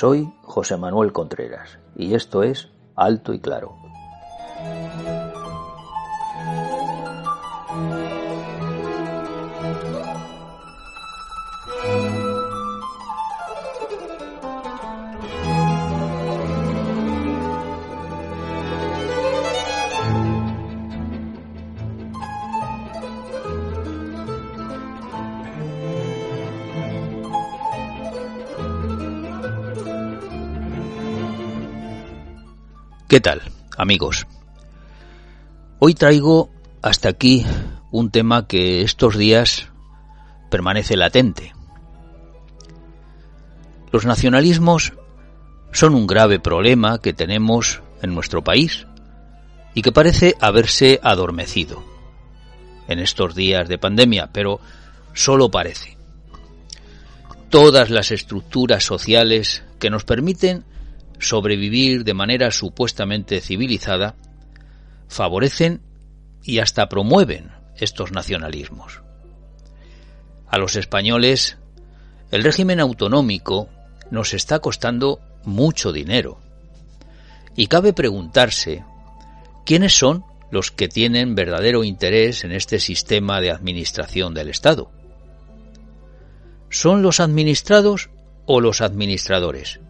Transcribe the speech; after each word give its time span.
Soy 0.00 0.32
José 0.44 0.78
Manuel 0.78 1.12
Contreras 1.12 1.78
y 1.94 2.14
esto 2.14 2.42
es 2.42 2.70
Alto 2.96 3.34
y 3.34 3.38
Claro. 3.38 3.89
¿Qué 33.10 33.20
tal, 33.20 33.42
amigos? 33.76 34.28
Hoy 35.80 35.94
traigo 35.94 36.48
hasta 36.80 37.08
aquí 37.08 37.44
un 37.90 38.12
tema 38.12 38.46
que 38.46 38.82
estos 38.82 39.18
días 39.18 39.66
permanece 40.48 40.96
latente. 40.96 41.52
Los 43.90 44.06
nacionalismos 44.06 44.92
son 45.72 45.96
un 45.96 46.06
grave 46.06 46.38
problema 46.38 47.00
que 47.00 47.12
tenemos 47.12 47.82
en 48.00 48.14
nuestro 48.14 48.44
país 48.44 48.86
y 49.74 49.82
que 49.82 49.90
parece 49.90 50.36
haberse 50.40 51.00
adormecido 51.02 51.82
en 52.86 53.00
estos 53.00 53.34
días 53.34 53.68
de 53.68 53.78
pandemia, 53.78 54.30
pero 54.32 54.60
solo 55.14 55.50
parece. 55.50 55.98
Todas 57.48 57.90
las 57.90 58.12
estructuras 58.12 58.84
sociales 58.84 59.64
que 59.80 59.90
nos 59.90 60.04
permiten 60.04 60.64
sobrevivir 61.20 62.04
de 62.04 62.14
manera 62.14 62.50
supuestamente 62.50 63.40
civilizada, 63.40 64.16
favorecen 65.08 65.82
y 66.42 66.58
hasta 66.58 66.88
promueven 66.88 67.50
estos 67.76 68.12
nacionalismos. 68.12 69.02
A 70.48 70.58
los 70.58 70.76
españoles, 70.76 71.58
el 72.30 72.42
régimen 72.42 72.80
autonómico 72.80 73.68
nos 74.10 74.34
está 74.34 74.58
costando 74.58 75.20
mucho 75.44 75.92
dinero. 75.92 76.40
Y 77.56 77.66
cabe 77.66 77.92
preguntarse, 77.92 78.84
¿quiénes 79.64 79.96
son 79.96 80.24
los 80.50 80.70
que 80.70 80.88
tienen 80.88 81.34
verdadero 81.34 81.84
interés 81.84 82.44
en 82.44 82.52
este 82.52 82.80
sistema 82.80 83.40
de 83.40 83.50
administración 83.50 84.34
del 84.34 84.48
Estado? 84.48 84.90
¿Son 86.68 87.02
los 87.02 87.20
administrados 87.20 88.10
o 88.46 88.60
los 88.60 88.80
administradores? 88.80 89.80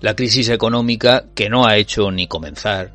La 0.00 0.16
crisis 0.16 0.48
económica, 0.48 1.26
que 1.34 1.50
no 1.50 1.66
ha 1.66 1.76
hecho 1.76 2.10
ni 2.10 2.26
comenzar, 2.26 2.92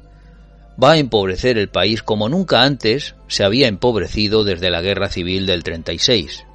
va 0.81 0.93
a 0.93 0.97
empobrecer 0.97 1.57
el 1.57 1.69
país 1.69 2.03
como 2.03 2.29
nunca 2.29 2.63
antes 2.63 3.15
se 3.27 3.43
había 3.43 3.67
empobrecido 3.67 4.43
desde 4.43 4.69
la 4.69 4.81
Guerra 4.81 5.09
Civil 5.09 5.45
del 5.45 5.63
36. 5.63 6.45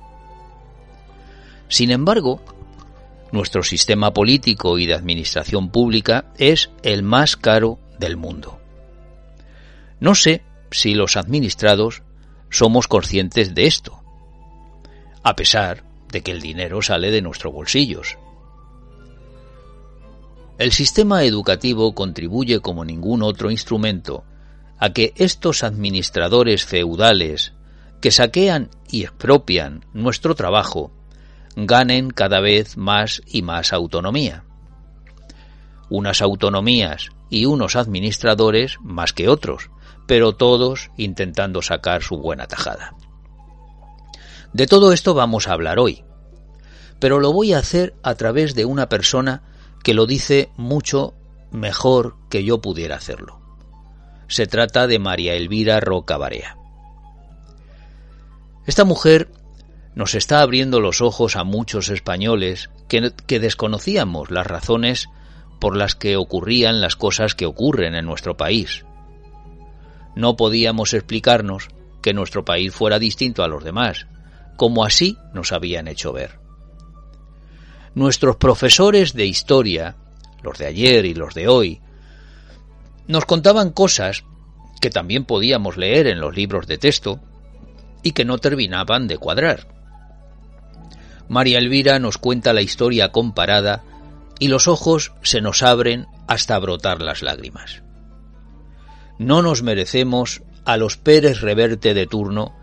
Sin 1.68 1.90
embargo, 1.90 2.42
nuestro 3.32 3.62
sistema 3.62 4.12
político 4.12 4.78
y 4.78 4.86
de 4.86 4.94
administración 4.94 5.70
pública 5.70 6.26
es 6.36 6.70
el 6.82 7.02
más 7.02 7.36
caro 7.36 7.78
del 7.98 8.16
mundo. 8.16 8.58
No 10.00 10.14
sé 10.14 10.42
si 10.70 10.94
los 10.94 11.16
administrados 11.16 12.02
somos 12.50 12.88
conscientes 12.88 13.54
de 13.54 13.66
esto, 13.66 14.02
a 15.22 15.36
pesar 15.36 15.84
de 16.10 16.22
que 16.22 16.32
el 16.32 16.40
dinero 16.40 16.82
sale 16.82 17.10
de 17.10 17.22
nuestros 17.22 17.52
bolsillos. 17.52 18.18
El 20.60 20.72
sistema 20.72 21.24
educativo 21.24 21.94
contribuye 21.94 22.60
como 22.60 22.84
ningún 22.84 23.22
otro 23.22 23.50
instrumento 23.50 24.24
a 24.78 24.90
que 24.90 25.14
estos 25.16 25.64
administradores 25.64 26.66
feudales 26.66 27.54
que 28.02 28.10
saquean 28.10 28.68
y 28.90 29.04
expropian 29.04 29.86
nuestro 29.94 30.34
trabajo 30.34 30.92
ganen 31.56 32.10
cada 32.10 32.40
vez 32.40 32.76
más 32.76 33.22
y 33.26 33.40
más 33.40 33.72
autonomía. 33.72 34.44
Unas 35.88 36.20
autonomías 36.20 37.08
y 37.30 37.46
unos 37.46 37.74
administradores 37.74 38.76
más 38.82 39.14
que 39.14 39.30
otros, 39.30 39.70
pero 40.06 40.34
todos 40.34 40.90
intentando 40.98 41.62
sacar 41.62 42.02
su 42.02 42.18
buena 42.18 42.46
tajada. 42.46 42.94
De 44.52 44.66
todo 44.66 44.92
esto 44.92 45.14
vamos 45.14 45.48
a 45.48 45.54
hablar 45.54 45.78
hoy, 45.78 46.04
pero 46.98 47.18
lo 47.18 47.32
voy 47.32 47.54
a 47.54 47.58
hacer 47.60 47.94
a 48.02 48.14
través 48.14 48.54
de 48.54 48.66
una 48.66 48.90
persona 48.90 49.42
que 49.82 49.94
lo 49.94 50.06
dice 50.06 50.50
mucho 50.56 51.14
mejor 51.50 52.16
que 52.28 52.44
yo 52.44 52.60
pudiera 52.60 52.96
hacerlo. 52.96 53.40
Se 54.28 54.46
trata 54.46 54.86
de 54.86 54.98
María 54.98 55.34
Elvira 55.34 55.80
Roca 55.80 56.16
Barea. 56.16 56.56
Esta 58.66 58.84
mujer 58.84 59.30
nos 59.94 60.14
está 60.14 60.40
abriendo 60.40 60.80
los 60.80 61.00
ojos 61.00 61.36
a 61.36 61.44
muchos 61.44 61.88
españoles 61.88 62.70
que, 62.88 63.12
que, 63.26 63.40
desconocíamos 63.40 64.30
las 64.30 64.46
razones 64.46 65.08
por 65.58 65.76
las 65.76 65.94
que 65.94 66.16
ocurrían 66.16 66.80
las 66.80 66.96
cosas 66.96 67.34
que 67.34 67.46
ocurren 67.46 67.94
en 67.94 68.06
nuestro 68.06 68.36
país. 68.36 68.84
No 70.14 70.36
podíamos 70.36 70.94
explicarnos 70.94 71.68
que 72.02 72.14
nuestro 72.14 72.44
país 72.44 72.72
fuera 72.72 72.98
distinto 72.98 73.42
a 73.42 73.48
los 73.48 73.64
demás, 73.64 74.06
como 74.56 74.84
así 74.84 75.18
nos 75.34 75.52
habían 75.52 75.88
hecho 75.88 76.12
ver. 76.12 76.39
Nuestros 77.94 78.36
profesores 78.36 79.14
de 79.14 79.26
historia, 79.26 79.96
los 80.42 80.58
de 80.58 80.66
ayer 80.66 81.04
y 81.04 81.14
los 81.14 81.34
de 81.34 81.48
hoy, 81.48 81.80
nos 83.08 83.24
contaban 83.24 83.70
cosas 83.70 84.24
que 84.80 84.90
también 84.90 85.24
podíamos 85.24 85.76
leer 85.76 86.06
en 86.06 86.20
los 86.20 86.34
libros 86.34 86.66
de 86.66 86.78
texto 86.78 87.20
y 88.02 88.12
que 88.12 88.24
no 88.24 88.38
terminaban 88.38 89.08
de 89.08 89.18
cuadrar. 89.18 89.66
María 91.28 91.58
Elvira 91.58 91.98
nos 91.98 92.18
cuenta 92.18 92.52
la 92.52 92.62
historia 92.62 93.12
comparada 93.12 93.82
y 94.38 94.48
los 94.48 94.68
ojos 94.68 95.12
se 95.22 95.40
nos 95.40 95.62
abren 95.62 96.06
hasta 96.26 96.58
brotar 96.58 97.02
las 97.02 97.22
lágrimas. 97.22 97.82
No 99.18 99.42
nos 99.42 99.62
merecemos 99.62 100.42
a 100.64 100.76
los 100.76 100.96
Pérez 100.96 101.40
Reverte 101.40 101.92
de 101.92 102.06
turno, 102.06 102.56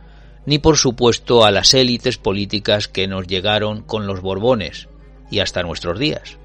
ni 0.46 0.59
por 0.59 0.78
supuesto 0.78 1.46
a 1.46 1.52
las 1.52 1.74
élites 1.74 2.18
políticas 2.18 2.88
que 2.88 3.08
nos 3.08 3.28
llegaron 3.28 3.82
con 3.82 4.08
los 4.08 4.22
Borbones, 4.22 4.88
y 5.30 5.40
hasta 5.40 5.64
nuestros 5.64 6.00
días. 6.00 6.38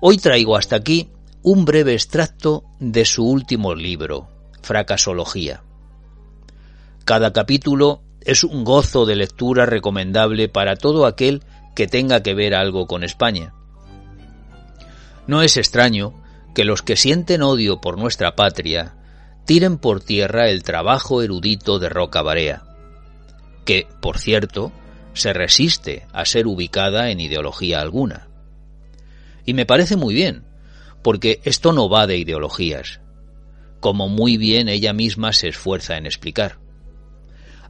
Hoy 0.00 0.18
traigo 0.18 0.56
hasta 0.56 0.76
aquí 0.76 1.10
un 1.42 1.64
breve 1.64 1.94
extracto 1.94 2.64
de 2.78 3.04
su 3.04 3.26
último 3.26 3.74
libro, 3.74 4.28
Fracasología. 4.62 5.62
Cada 7.04 7.32
capítulo 7.32 8.02
es 8.20 8.44
un 8.44 8.64
gozo 8.64 9.06
de 9.06 9.16
lectura 9.16 9.66
recomendable 9.66 10.48
para 10.48 10.76
todo 10.76 11.06
aquel 11.06 11.42
que 11.74 11.86
tenga 11.86 12.22
que 12.22 12.34
ver 12.34 12.54
algo 12.54 12.86
con 12.86 13.04
España. 13.04 13.54
No 15.26 15.42
es 15.42 15.56
extraño 15.56 16.14
que 16.54 16.64
los 16.64 16.82
que 16.82 16.96
sienten 16.96 17.42
odio 17.42 17.80
por 17.80 17.98
nuestra 17.98 18.36
patria 18.36 18.96
tiren 19.44 19.78
por 19.78 20.00
tierra 20.00 20.48
el 20.48 20.62
trabajo 20.62 21.22
erudito 21.22 21.78
de 21.78 21.88
Roca 21.88 22.22
Barea, 22.22 22.62
que, 23.64 23.86
por 24.00 24.18
cierto, 24.18 24.72
se 25.14 25.32
resiste 25.32 26.06
a 26.12 26.24
ser 26.24 26.46
ubicada 26.46 27.10
en 27.10 27.20
ideología 27.20 27.80
alguna. 27.80 28.28
Y 29.44 29.54
me 29.54 29.66
parece 29.66 29.96
muy 29.96 30.14
bien, 30.14 30.44
porque 31.02 31.40
esto 31.44 31.72
no 31.72 31.88
va 31.88 32.06
de 32.06 32.18
ideologías, 32.18 33.00
como 33.80 34.08
muy 34.08 34.36
bien 34.36 34.68
ella 34.68 34.92
misma 34.92 35.32
se 35.32 35.48
esfuerza 35.48 35.96
en 35.96 36.06
explicar. 36.06 36.58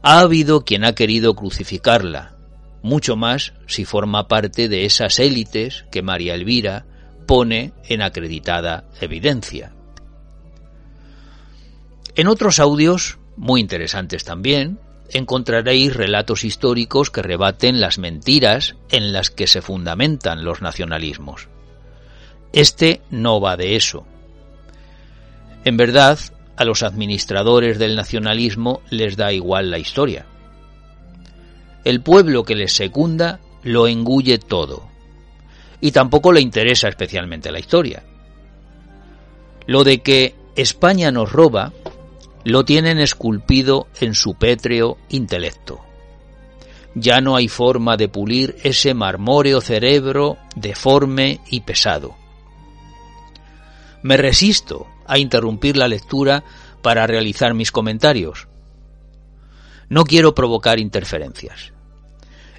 Ha 0.02 0.20
habido 0.20 0.64
quien 0.64 0.84
ha 0.84 0.94
querido 0.94 1.34
crucificarla, 1.34 2.36
mucho 2.82 3.16
más 3.16 3.52
si 3.66 3.84
forma 3.84 4.28
parte 4.28 4.68
de 4.68 4.84
esas 4.84 5.18
élites 5.18 5.84
que 5.90 6.02
María 6.02 6.34
Elvira 6.34 6.86
pone 7.26 7.72
en 7.88 8.02
acreditada 8.02 8.88
evidencia. 9.00 9.72
En 12.16 12.26
otros 12.26 12.58
audios, 12.58 13.18
muy 13.36 13.60
interesantes 13.60 14.24
también, 14.24 14.80
encontraréis 15.12 15.94
relatos 15.94 16.44
históricos 16.44 17.10
que 17.10 17.22
rebaten 17.22 17.80
las 17.80 17.98
mentiras 17.98 18.76
en 18.90 19.12
las 19.12 19.30
que 19.30 19.46
se 19.46 19.62
fundamentan 19.62 20.44
los 20.44 20.62
nacionalismos. 20.62 21.48
Este 22.52 23.00
no 23.10 23.40
va 23.40 23.56
de 23.56 23.76
eso. 23.76 24.06
En 25.64 25.76
verdad, 25.76 26.18
a 26.56 26.64
los 26.64 26.82
administradores 26.82 27.78
del 27.78 27.96
nacionalismo 27.96 28.82
les 28.90 29.16
da 29.16 29.32
igual 29.32 29.70
la 29.70 29.78
historia. 29.78 30.26
El 31.84 32.02
pueblo 32.02 32.44
que 32.44 32.54
les 32.54 32.72
secunda 32.72 33.40
lo 33.62 33.88
engulle 33.88 34.38
todo, 34.38 34.88
y 35.80 35.92
tampoco 35.92 36.32
le 36.32 36.40
interesa 36.40 36.88
especialmente 36.88 37.50
la 37.50 37.58
historia. 37.58 38.02
Lo 39.66 39.84
de 39.84 39.98
que 39.98 40.34
España 40.56 41.10
nos 41.10 41.32
roba 41.32 41.72
lo 42.44 42.64
tienen 42.64 42.98
esculpido 42.98 43.88
en 44.00 44.14
su 44.14 44.34
pétreo 44.34 44.96
intelecto. 45.08 45.80
Ya 46.94 47.20
no 47.20 47.36
hay 47.36 47.48
forma 47.48 47.96
de 47.96 48.08
pulir 48.08 48.56
ese 48.62 48.94
marmóreo 48.94 49.60
cerebro 49.60 50.38
deforme 50.56 51.40
y 51.48 51.60
pesado. 51.60 52.16
Me 54.02 54.16
resisto 54.16 54.86
a 55.06 55.18
interrumpir 55.18 55.76
la 55.76 55.88
lectura 55.88 56.42
para 56.82 57.06
realizar 57.06 57.54
mis 57.54 57.70
comentarios. 57.70 58.48
No 59.88 60.04
quiero 60.04 60.34
provocar 60.34 60.80
interferencias. 60.80 61.72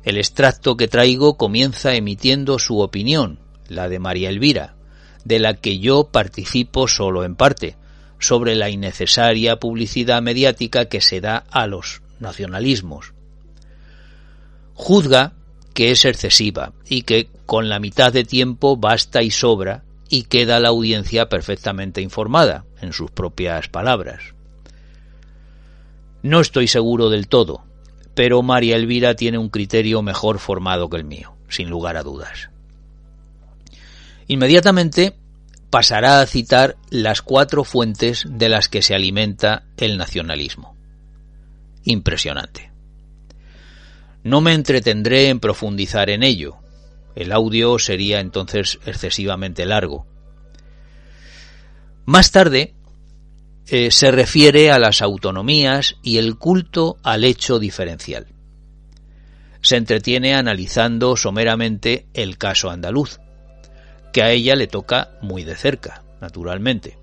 El 0.03 0.17
extracto 0.17 0.77
que 0.77 0.87
traigo 0.87 1.37
comienza 1.37 1.93
emitiendo 1.93 2.59
su 2.59 2.79
opinión, 2.79 3.39
la 3.67 3.89
de 3.89 3.99
María 3.99 4.29
Elvira, 4.29 4.75
de 5.25 5.39
la 5.39 5.55
que 5.55 5.79
yo 5.79 6.05
participo 6.05 6.87
solo 6.87 7.23
en 7.23 7.35
parte, 7.35 7.75
sobre 8.21 8.55
la 8.55 8.69
innecesaria 8.69 9.57
publicidad 9.57 10.21
mediática 10.21 10.85
que 10.85 11.01
se 11.01 11.19
da 11.19 11.43
a 11.51 11.67
los 11.67 12.01
nacionalismos. 12.19 13.13
Juzga 14.73 15.33
que 15.73 15.91
es 15.91 16.05
excesiva 16.05 16.73
y 16.87 17.01
que 17.01 17.29
con 17.45 17.67
la 17.67 17.79
mitad 17.79 18.13
de 18.13 18.23
tiempo 18.23 18.77
basta 18.77 19.23
y 19.23 19.31
sobra 19.31 19.83
y 20.07 20.23
queda 20.23 20.59
la 20.59 20.69
audiencia 20.69 21.29
perfectamente 21.29 22.01
informada, 22.01 22.65
en 22.81 22.93
sus 22.93 23.11
propias 23.11 23.69
palabras. 23.69 24.33
No 26.21 26.41
estoy 26.41 26.67
seguro 26.67 27.09
del 27.09 27.27
todo, 27.27 27.63
pero 28.13 28.41
María 28.43 28.75
Elvira 28.75 29.15
tiene 29.15 29.37
un 29.37 29.49
criterio 29.49 30.01
mejor 30.01 30.39
formado 30.39 30.89
que 30.89 30.97
el 30.97 31.05
mío, 31.05 31.33
sin 31.47 31.69
lugar 31.69 31.97
a 31.97 32.03
dudas. 32.03 32.49
Inmediatamente 34.27 35.15
pasará 35.71 36.19
a 36.21 36.27
citar 36.27 36.75
las 36.89 37.21
cuatro 37.21 37.63
fuentes 37.63 38.25
de 38.27 38.49
las 38.49 38.67
que 38.67 38.81
se 38.81 38.93
alimenta 38.93 39.63
el 39.77 39.97
nacionalismo. 39.97 40.75
Impresionante. 41.85 42.71
No 44.23 44.41
me 44.41 44.53
entretendré 44.53 45.29
en 45.29 45.39
profundizar 45.39 46.09
en 46.09 46.23
ello. 46.23 46.57
El 47.15 47.31
audio 47.31 47.79
sería 47.79 48.19
entonces 48.19 48.79
excesivamente 48.85 49.65
largo. 49.65 50.05
Más 52.05 52.31
tarde 52.31 52.75
eh, 53.67 53.91
se 53.91 54.11
refiere 54.11 54.71
a 54.71 54.79
las 54.79 55.01
autonomías 55.01 55.95
y 56.03 56.17
el 56.17 56.37
culto 56.37 56.97
al 57.01 57.23
hecho 57.23 57.59
diferencial. 57.59 58.27
Se 59.61 59.77
entretiene 59.77 60.33
analizando 60.35 61.15
someramente 61.15 62.07
el 62.13 62.37
caso 62.37 62.69
andaluz, 62.69 63.19
que 64.11 64.23
a 64.23 64.31
ella 64.31 64.55
le 64.55 64.67
toca 64.67 65.11
muy 65.21 65.43
de 65.43 65.55
cerca, 65.55 66.03
naturalmente. 66.19 66.97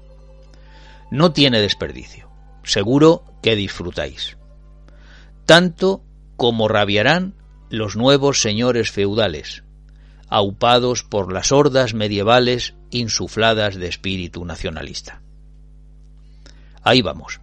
No 1.11 1.33
tiene 1.33 1.61
desperdicio. 1.61 2.29
Seguro 2.63 3.25
que 3.43 3.57
disfrutáis. 3.57 4.37
Tanto 5.47 6.03
como 6.37 6.69
rabiarán 6.69 7.35
los 7.71 7.97
nuevos 7.97 8.41
señores 8.41 8.91
feudales, 8.91 9.65
aupados 10.29 11.03
por 11.03 11.33
las 11.33 11.53
hordas 11.53 11.95
medievales 11.95 12.75
insufladas 12.91 13.77
de 13.77 13.89
espíritu 13.89 14.45
nacionalista. 14.45 15.23
Ahí 16.83 17.03
vamos. 17.03 17.41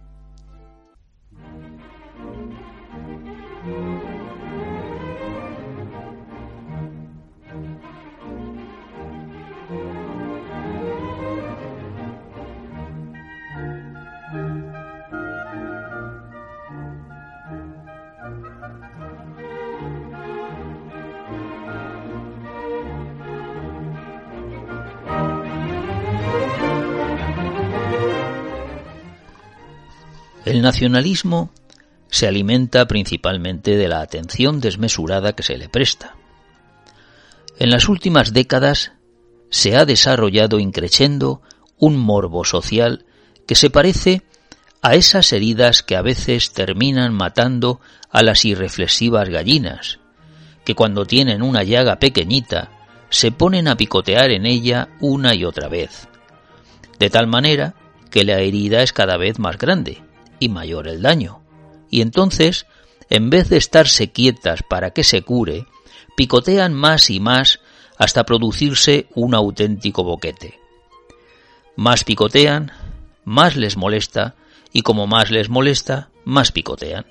El 30.46 30.62
nacionalismo 30.62 31.50
se 32.08 32.28
alimenta 32.28 32.86
principalmente 32.86 33.76
de 33.76 33.88
la 33.88 34.00
atención 34.00 34.60
desmesurada 34.60 35.32
que 35.32 35.42
se 35.42 35.58
le 35.58 35.68
presta. 35.68 36.14
En 37.58 37.68
las 37.68 37.88
últimas 37.88 38.32
décadas 38.32 38.92
se 39.50 39.76
ha 39.76 39.84
desarrollado 39.84 40.60
increciendo 40.60 41.42
un 41.78 41.96
morbo 41.96 42.44
social 42.44 43.06
que 43.48 43.56
se 43.56 43.70
parece 43.70 44.22
a 44.82 44.94
esas 44.94 45.32
heridas 45.32 45.82
que 45.82 45.96
a 45.96 46.02
veces 46.02 46.52
terminan 46.52 47.12
matando 47.12 47.80
a 48.08 48.22
las 48.22 48.44
irreflexivas 48.44 49.28
gallinas, 49.28 49.98
que 50.64 50.76
cuando 50.76 51.06
tienen 51.06 51.42
una 51.42 51.64
llaga 51.64 51.98
pequeñita 51.98 52.70
se 53.10 53.32
ponen 53.32 53.66
a 53.66 53.76
picotear 53.76 54.30
en 54.30 54.46
ella 54.46 54.90
una 55.00 55.34
y 55.34 55.44
otra 55.44 55.66
vez, 55.66 56.06
de 57.00 57.10
tal 57.10 57.26
manera 57.26 57.74
que 58.12 58.22
la 58.22 58.38
herida 58.38 58.84
es 58.84 58.92
cada 58.92 59.16
vez 59.16 59.40
más 59.40 59.58
grande 59.58 60.05
y 60.38 60.48
mayor 60.48 60.88
el 60.88 61.02
daño. 61.02 61.40
Y 61.90 62.00
entonces, 62.00 62.66
en 63.10 63.30
vez 63.30 63.48
de 63.48 63.56
estarse 63.56 64.10
quietas 64.10 64.62
para 64.62 64.90
que 64.90 65.04
se 65.04 65.22
cure, 65.22 65.66
picotean 66.16 66.74
más 66.74 67.10
y 67.10 67.20
más 67.20 67.60
hasta 67.98 68.24
producirse 68.24 69.06
un 69.14 69.34
auténtico 69.34 70.04
boquete. 70.04 70.58
Más 71.76 72.04
picotean, 72.04 72.72
más 73.24 73.56
les 73.56 73.76
molesta, 73.76 74.34
y 74.72 74.82
como 74.82 75.06
más 75.06 75.30
les 75.30 75.48
molesta, 75.48 76.10
más 76.24 76.52
picotean. 76.52 77.06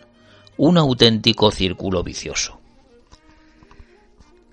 Un 0.58 0.78
auténtico 0.78 1.52
círculo 1.52 2.04
vicioso. 2.04 2.60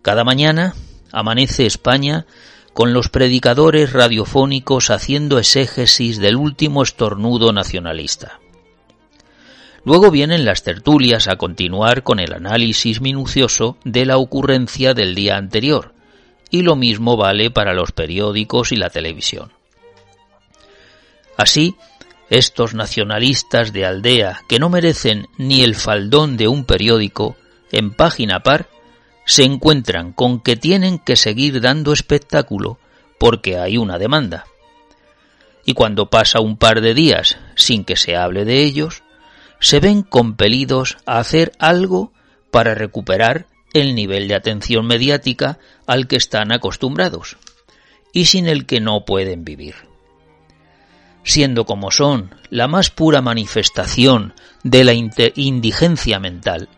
Cada 0.03 0.25
mañana 0.25 0.75
amanece 1.13 1.67
España 1.67 2.27
con 2.73 2.93
los 2.93 3.09
predicadores 3.09 3.93
radiofónicos 3.93 4.91
haciendo 4.91 5.39
exégesis 5.39 6.19
del 6.19 6.37
último 6.37 6.83
estornudo 6.83 7.53
nacionalista. 7.53 8.42
Luego 9.85 10.11
vienen 10.11 10.45
las 10.45 10.63
tertulias 10.63 11.27
a 11.27 11.37
continuar 11.37 12.03
con 12.03 12.21
el 12.21 12.33
análisis 12.33 13.01
minucioso 13.01 13.77
de 13.85 14.07
la 14.07 14.17
ocurrencia 14.17 14.95
del 14.95 15.15
día 15.15 15.37
anterior, 15.37 15.93
y 16.51 16.63
lo 16.63 16.77
mismo 16.77 17.17
vale 17.17 17.51
para 17.51 17.75
los 17.75 17.93
periódicos 17.93 18.71
y 18.71 18.77
la 18.77 18.91
televisión. 18.91 19.53
Así, 21.37 21.75
estos 22.31 22.75
nacionalistas 22.75 23.73
de 23.73 23.85
aldea 23.85 24.43
que 24.49 24.59
no 24.59 24.69
merecen 24.71 25.27
ni 25.37 25.63
el 25.63 25.75
faldón 25.75 26.37
de 26.37 26.47
un 26.47 26.65
periódico, 26.65 27.37
en 27.73 27.93
página 27.93 28.41
par, 28.41 28.69
se 29.25 29.45
encuentran 29.45 30.13
con 30.13 30.41
que 30.41 30.57
tienen 30.57 30.99
que 30.99 31.17
seguir 31.17 31.61
dando 31.61 31.93
espectáculo 31.93 32.79
porque 33.19 33.59
hay 33.59 33.79
una 33.79 33.99
demanda. 33.99 34.45
Y 35.65 35.75
cuando 35.75 36.11
pasa 36.11 36.41
un 36.41 36.57
par 36.57 36.81
de 36.81 36.95
días 36.95 37.39
sin 37.55 37.85
que 37.85 37.97
se 37.97 38.17
hable 38.17 38.45
de 38.45 38.63
ellos, 38.63 39.03
se 39.63 39.79
ven 39.79 40.03
compelidos 40.03 40.99
a 41.07 41.21
hacer 41.21 41.53
algo 41.61 42.13
para 42.51 42.75
recuperar 42.75 43.47
el 43.73 43.95
nivel 43.95 44.27
de 44.27 44.35
atención 44.35 44.87
mediática 44.87 45.61
al 45.87 46.09
que 46.09 46.17
están 46.17 46.51
acostumbrados 46.53 47.37
y 48.13 48.25
sin 48.27 48.49
el 48.49 48.67
que 48.67 48.81
no 48.81 49.05
pueden 49.05 49.45
vivir. 49.45 49.77
Siendo 51.23 51.65
como 51.65 51.93
son 51.93 52.35
la 52.51 52.67
más 52.67 52.91
pura 52.91 53.23
manifestación 53.23 54.35
de 54.65 54.83
la 54.83 54.95
indigencia 54.95 56.19
mental, 56.19 56.69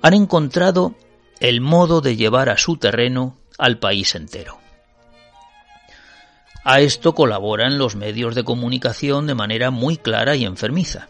han 0.00 0.14
encontrado 0.14 0.94
el 1.38 1.60
modo 1.60 2.00
de 2.00 2.16
llevar 2.16 2.48
a 2.48 2.56
su 2.56 2.78
terreno 2.78 3.36
al 3.58 3.78
país 3.78 4.14
entero. 4.14 4.58
A 6.64 6.80
esto 6.80 7.14
colaboran 7.14 7.76
los 7.76 7.94
medios 7.94 8.34
de 8.34 8.42
comunicación 8.42 9.26
de 9.26 9.34
manera 9.34 9.70
muy 9.70 9.98
clara 9.98 10.34
y 10.34 10.46
enfermiza 10.46 11.08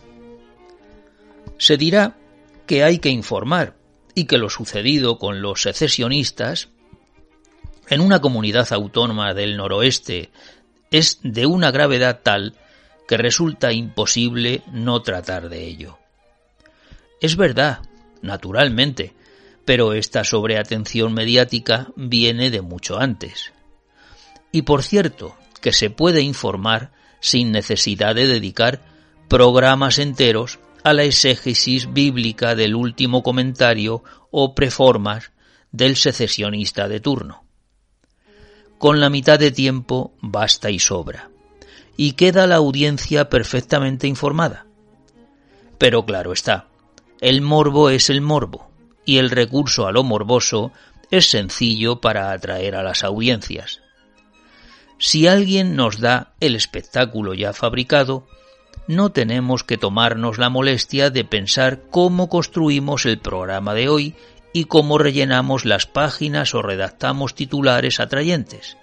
se 1.61 1.76
dirá 1.76 2.17
que 2.67 2.83
hay 2.83 2.99
que 2.99 3.11
informar 3.11 3.76
y 4.14 4.25
que 4.25 4.38
lo 4.38 4.49
sucedido 4.49 5.19
con 5.19 5.43
los 5.43 5.62
secesionistas 5.62 6.71
en 7.88 8.00
una 8.00 8.21
comunidad 8.21 8.73
autónoma 8.73 9.35
del 9.35 9.57
noroeste 9.57 10.31
es 10.90 11.21
de 11.23 11.45
una 11.45 11.71
gravedad 11.71 12.21
tal 12.23 12.55
que 13.07 13.19
resulta 13.19 13.73
imposible 13.73 14.62
no 14.73 15.02
tratar 15.02 15.50
de 15.50 15.67
ello. 15.67 15.99
Es 17.21 17.37
verdad, 17.37 17.81
naturalmente, 18.23 19.12
pero 19.67 19.93
esta 19.93 20.25
sobreatención 20.25 21.12
mediática 21.12 21.88
viene 21.95 22.50
de 22.50 22.62
mucho 22.62 22.99
antes. 22.99 23.52
Y 24.50 24.62
por 24.62 24.83
cierto, 24.83 25.37
que 25.61 25.73
se 25.73 25.90
puede 25.90 26.23
informar 26.23 26.93
sin 27.21 27.52
necesidad 27.52 28.14
de 28.14 28.26
dedicar 28.26 28.81
programas 29.29 29.99
enteros 29.99 30.59
a 30.82 30.92
la 30.92 31.04
exégesis 31.04 31.92
bíblica 31.92 32.54
del 32.54 32.75
último 32.75 33.22
comentario 33.22 34.02
o 34.30 34.54
preformas 34.54 35.32
del 35.72 35.96
secesionista 35.96 36.88
de 36.88 37.00
turno. 37.00 37.44
Con 38.78 39.00
la 39.00 39.10
mitad 39.10 39.38
de 39.38 39.50
tiempo 39.50 40.14
basta 40.20 40.70
y 40.70 40.78
sobra, 40.78 41.30
y 41.96 42.12
queda 42.12 42.46
la 42.46 42.56
audiencia 42.56 43.28
perfectamente 43.28 44.06
informada. 44.06 44.66
Pero 45.78 46.06
claro 46.06 46.32
está, 46.32 46.68
el 47.20 47.42
morbo 47.42 47.90
es 47.90 48.08
el 48.08 48.20
morbo, 48.20 48.70
y 49.04 49.18
el 49.18 49.30
recurso 49.30 49.87
a 49.87 49.92
lo 49.92 50.02
morboso 50.02 50.72
es 51.10 51.26
sencillo 51.26 52.00
para 52.00 52.32
atraer 52.32 52.75
a 52.75 52.82
las 52.82 53.04
audiencias. 53.04 53.80
Si 54.99 55.26
alguien 55.26 55.76
nos 55.76 55.99
da 55.99 56.34
el 56.40 56.54
espectáculo 56.54 57.34
ya 57.34 57.52
fabricado, 57.52 58.26
no 58.90 59.12
tenemos 59.12 59.62
que 59.62 59.78
tomarnos 59.78 60.38
la 60.38 60.49
molestia 60.49 61.11
de 61.11 61.25
pensar 61.25 61.82
cómo 61.90 62.28
construimos 62.28 63.06
el 63.06 63.20
programa 63.20 63.73
de 63.73 63.88
hoy 63.88 64.16
y 64.52 64.64
cómo 64.64 64.99
rellenamos 64.99 65.64
las 65.64 65.87
páginas 65.87 66.56
o 66.56 66.62
redactamos 66.62 67.37
titulares 67.37 68.00
atrayentes. 68.00 68.76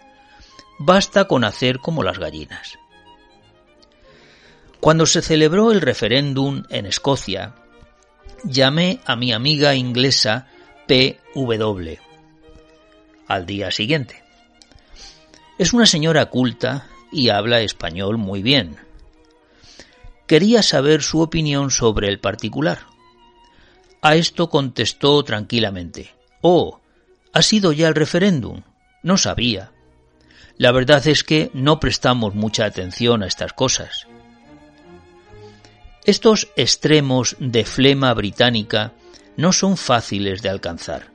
Basta 0.79 1.25
con 1.25 1.43
hacer 1.43 1.79
como 1.79 2.03
las 2.03 2.19
gallinas. 2.19 2.79
Cuando 4.79 5.05
se 5.05 5.21
celebró 5.21 5.73
el 5.73 5.81
referéndum 5.81 6.63
en 6.69 6.85
Escocia, 6.85 7.55
llamé 8.45 9.01
a 9.05 9.17
mi 9.17 9.33
amiga 9.33 9.75
inglesa 9.75 10.47
PW 10.87 11.99
al 13.27 13.45
día 13.45 13.71
siguiente. 13.71 14.23
Es 15.57 15.73
una 15.73 15.85
señora 15.85 16.27
culta 16.27 16.87
y 17.11 17.27
habla 17.27 17.59
español 17.59 18.17
muy 18.17 18.41
bien. 18.41 18.86
Quería 20.27 20.61
saber 20.61 21.03
su 21.03 21.21
opinión 21.21 21.71
sobre 21.71 22.09
el 22.09 22.19
particular. 22.19 22.79
A 24.01 24.15
esto 24.15 24.49
contestó 24.49 25.23
tranquilamente. 25.23 26.13
Oh, 26.41 26.81
¿ha 27.31 27.41
sido 27.41 27.71
ya 27.71 27.87
el 27.87 27.95
referéndum? 27.95 28.61
No 29.03 29.17
sabía. 29.17 29.71
La 30.57 30.73
verdad 30.73 31.07
es 31.07 31.23
que 31.23 31.49
no 31.53 31.79
prestamos 31.79 32.35
mucha 32.35 32.65
atención 32.65 33.23
a 33.23 33.27
estas 33.27 33.53
cosas. 33.53 34.07
Estos 36.03 36.49
extremos 36.57 37.37
de 37.39 37.63
flema 37.63 38.13
británica 38.13 38.93
no 39.37 39.53
son 39.53 39.77
fáciles 39.77 40.41
de 40.41 40.49
alcanzar, 40.49 41.11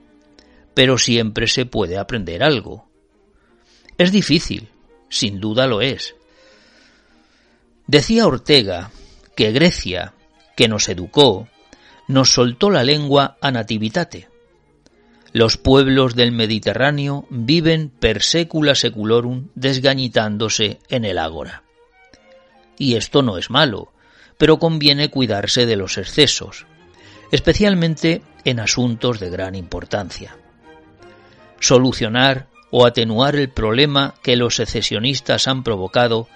pero 0.74 0.96
siempre 0.96 1.48
se 1.48 1.66
puede 1.66 1.98
aprender 1.98 2.42
algo. 2.42 2.88
Es 3.98 4.10
difícil, 4.10 4.70
sin 5.10 5.38
duda 5.40 5.66
lo 5.66 5.82
es. 5.82 6.14
Decía 7.86 8.26
Ortega 8.26 8.90
que 9.34 9.52
Grecia, 9.52 10.14
que 10.56 10.68
nos 10.68 10.88
educó, 10.88 11.48
nos 12.08 12.32
soltó 12.32 12.70
la 12.70 12.84
lengua 12.84 13.36
a 13.40 13.50
nativitate. 13.50 14.28
Los 15.32 15.56
pueblos 15.56 16.14
del 16.14 16.32
Mediterráneo 16.32 17.26
viven 17.30 17.88
per 17.88 18.22
secula 18.22 18.74
seculorum 18.74 19.48
desgañitándose 19.54 20.78
en 20.90 21.04
el 21.04 21.18
ágora. 21.18 21.62
Y 22.76 22.96
esto 22.96 23.22
no 23.22 23.38
es 23.38 23.48
malo, 23.48 23.92
pero 24.36 24.58
conviene 24.58 25.08
cuidarse 25.08 25.64
de 25.64 25.76
los 25.76 25.96
excesos, 25.96 26.66
especialmente 27.30 28.22
en 28.44 28.60
asuntos 28.60 29.20
de 29.20 29.30
gran 29.30 29.54
importancia. 29.54 30.36
Solucionar 31.60 32.48
o 32.70 32.84
atenuar 32.84 33.36
el 33.36 33.48
problema 33.48 34.14
que 34.22 34.36
los 34.36 34.56
secesionistas 34.56 35.48
han 35.48 35.62
provocado 35.62 36.28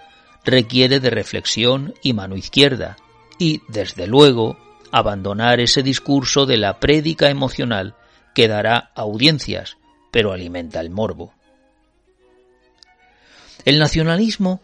requiere 0.47 1.01
de 1.01 1.11
reflexión 1.11 1.95
y 2.03 2.13
mano 2.13 2.37
izquierda, 2.37 2.97
y, 3.39 3.61
desde 3.69 4.07
luego, 4.07 4.57
abandonar 4.93 5.61
ese 5.61 5.83
discurso 5.83 6.47
de 6.47 6.57
la 6.57 6.79
prédica 6.81 7.29
emocional 7.29 7.97
que 8.35 8.49
dará 8.49 8.93
audiencias, 8.95 9.77
pero 10.11 10.33
alimenta 10.33 10.81
el 10.81 10.91
morbo. 10.91 11.35
El 13.65 13.79
nacionalismo 13.81 14.63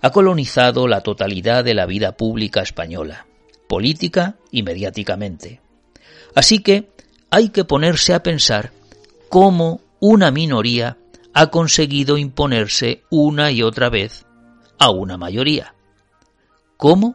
ha 0.00 0.10
colonizado 0.10 0.88
la 0.88 1.02
totalidad 1.02 1.62
de 1.62 1.74
la 1.74 1.84
vida 1.84 2.16
pública 2.16 2.62
española, 2.62 3.26
política 3.68 4.36
y 4.50 4.62
mediáticamente. 4.62 5.60
Así 6.34 6.60
que 6.60 6.88
hay 7.30 7.50
que 7.50 7.64
ponerse 7.64 8.14
a 8.14 8.22
pensar 8.22 8.72
cómo 9.28 9.82
una 10.00 10.30
minoría 10.30 10.96
ha 11.34 11.48
conseguido 11.48 12.16
imponerse 12.16 13.02
una 13.10 13.50
y 13.52 13.62
otra 13.62 13.90
vez 13.90 14.24
a 14.80 14.90
una 14.90 15.16
mayoría. 15.16 15.74
¿Cómo? 16.76 17.14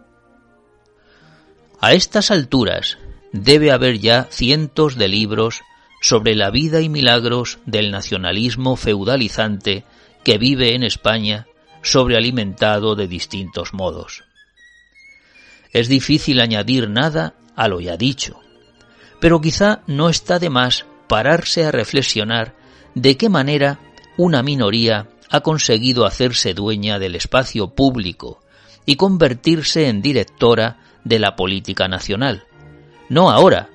A 1.82 1.94
estas 1.94 2.32
alturas 2.32 2.98
debe 3.34 3.72
haber 3.72 4.00
ya 4.00 4.28
cientos 4.30 4.96
de 4.96 5.10
libros 5.10 5.64
sobre 6.00 6.36
la 6.36 6.52
vida 6.52 6.82
y 6.82 6.90
milagros 6.90 7.58
del 7.66 7.92
nacionalismo 7.92 8.76
feudalizante 8.76 9.84
que 10.24 10.38
vive 10.38 10.76
en 10.76 10.84
España 10.84 11.48
sobrealimentado 11.82 12.96
de 12.96 13.08
distintos 13.08 13.74
modos. 13.74 14.24
Es 15.74 15.90
difícil 15.90 16.42
añadir 16.42 16.90
nada 16.90 17.34
a 17.56 17.68
lo 17.68 17.82
ya 17.82 17.98
dicho, 17.98 18.40
pero 19.20 19.42
quizá 19.42 19.82
no 19.88 20.10
está 20.10 20.38
de 20.38 20.52
más 20.52 20.86
pararse 21.08 21.66
a 21.66 21.72
reflexionar 21.72 22.56
de 22.94 23.18
qué 23.18 23.28
manera 23.28 23.80
una 24.18 24.44
minoría 24.44 25.10
ha 25.30 25.42
conseguido 25.42 26.06
hacerse 26.06 26.54
dueña 26.54 27.00
del 27.00 27.16
espacio 27.16 27.76
público 27.76 28.42
y 28.86 28.96
convertirse 28.96 29.90
en 29.90 30.02
directora 30.02 30.80
de 31.04 31.20
la 31.20 31.36
política 31.36 31.88
nacional. 31.88 32.44
No 33.10 33.30
ahora, 33.30 33.70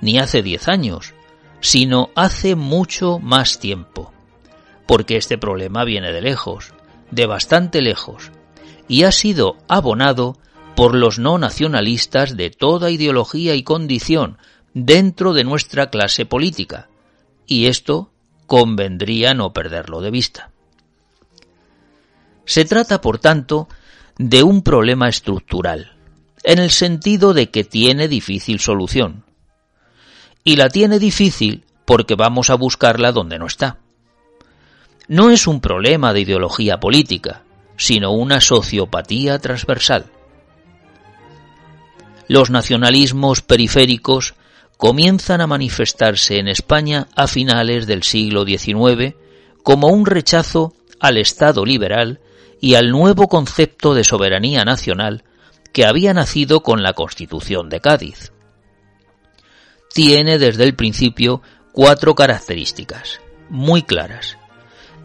ni 0.00 0.18
hace 0.18 0.42
diez 0.42 0.68
años, 0.68 1.14
sino 1.60 2.10
hace 2.14 2.56
mucho 2.56 3.18
más 3.18 3.58
tiempo. 3.58 4.12
Porque 4.86 5.16
este 5.16 5.38
problema 5.38 5.84
viene 5.84 6.12
de 6.12 6.20
lejos, 6.20 6.74
de 7.10 7.26
bastante 7.26 7.80
lejos, 7.80 8.32
y 8.88 9.04
ha 9.04 9.12
sido 9.12 9.56
abonado 9.68 10.36
por 10.74 10.94
los 10.94 11.18
no 11.18 11.38
nacionalistas 11.38 12.36
de 12.36 12.50
toda 12.50 12.90
ideología 12.90 13.54
y 13.54 13.62
condición 13.62 14.38
dentro 14.74 15.34
de 15.34 15.44
nuestra 15.44 15.90
clase 15.90 16.26
política, 16.26 16.88
y 17.46 17.66
esto 17.66 18.10
convendría 18.46 19.34
no 19.34 19.52
perderlo 19.52 20.00
de 20.00 20.10
vista. 20.10 20.51
Se 22.44 22.64
trata, 22.64 23.00
por 23.00 23.18
tanto, 23.18 23.68
de 24.18 24.42
un 24.42 24.62
problema 24.62 25.08
estructural, 25.08 25.96
en 26.44 26.58
el 26.58 26.70
sentido 26.70 27.34
de 27.34 27.50
que 27.50 27.64
tiene 27.64 28.08
difícil 28.08 28.60
solución. 28.60 29.24
Y 30.44 30.56
la 30.56 30.68
tiene 30.68 30.98
difícil 30.98 31.64
porque 31.84 32.14
vamos 32.14 32.50
a 32.50 32.54
buscarla 32.54 33.12
donde 33.12 33.38
no 33.38 33.46
está 33.46 33.78
no 35.08 35.30
es 35.30 35.46
un 35.46 35.60
problema 35.60 36.12
de 36.12 36.20
ideología 36.20 36.78
política, 36.78 37.42
sino 37.76 38.12
una 38.12 38.40
sociopatía 38.40 39.38
transversal. 39.38 40.06
Los 42.28 42.50
nacionalismos 42.50 43.42
periféricos 43.42 44.34
comienzan 44.76 45.40
a 45.40 45.46
manifestarse 45.46 46.38
en 46.38 46.48
España 46.48 47.08
a 47.14 47.26
finales 47.26 47.86
del 47.86 48.04
siglo 48.04 48.44
XIX 48.44 49.14
como 49.62 49.88
un 49.88 50.06
rechazo 50.06 50.72
al 50.98 51.18
Estado 51.18 51.64
liberal 51.64 52.20
y 52.62 52.76
al 52.76 52.90
nuevo 52.90 53.28
concepto 53.28 53.92
de 53.92 54.04
soberanía 54.04 54.64
nacional 54.64 55.24
que 55.74 55.84
había 55.84 56.14
nacido 56.14 56.62
con 56.62 56.82
la 56.82 56.94
Constitución 56.94 57.68
de 57.68 57.80
Cádiz. 57.80 58.32
Tiene 59.92 60.38
desde 60.38 60.64
el 60.64 60.74
principio 60.74 61.42
cuatro 61.72 62.14
características 62.14 63.20
muy 63.50 63.82
claras 63.82 64.38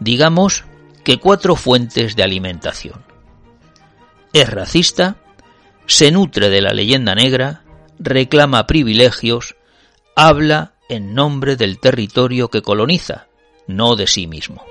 digamos 0.00 0.64
que 1.04 1.18
cuatro 1.18 1.56
fuentes 1.56 2.16
de 2.16 2.22
alimentación. 2.22 3.02
Es 4.32 4.48
racista, 4.50 5.16
se 5.86 6.10
nutre 6.10 6.50
de 6.50 6.60
la 6.60 6.72
leyenda 6.72 7.14
negra, 7.14 7.62
reclama 7.98 8.66
privilegios, 8.66 9.56
habla 10.14 10.74
en 10.88 11.14
nombre 11.14 11.56
del 11.56 11.78
territorio 11.78 12.48
que 12.48 12.62
coloniza, 12.62 13.26
no 13.66 13.96
de 13.96 14.06
sí 14.06 14.26
mismo. 14.26 14.64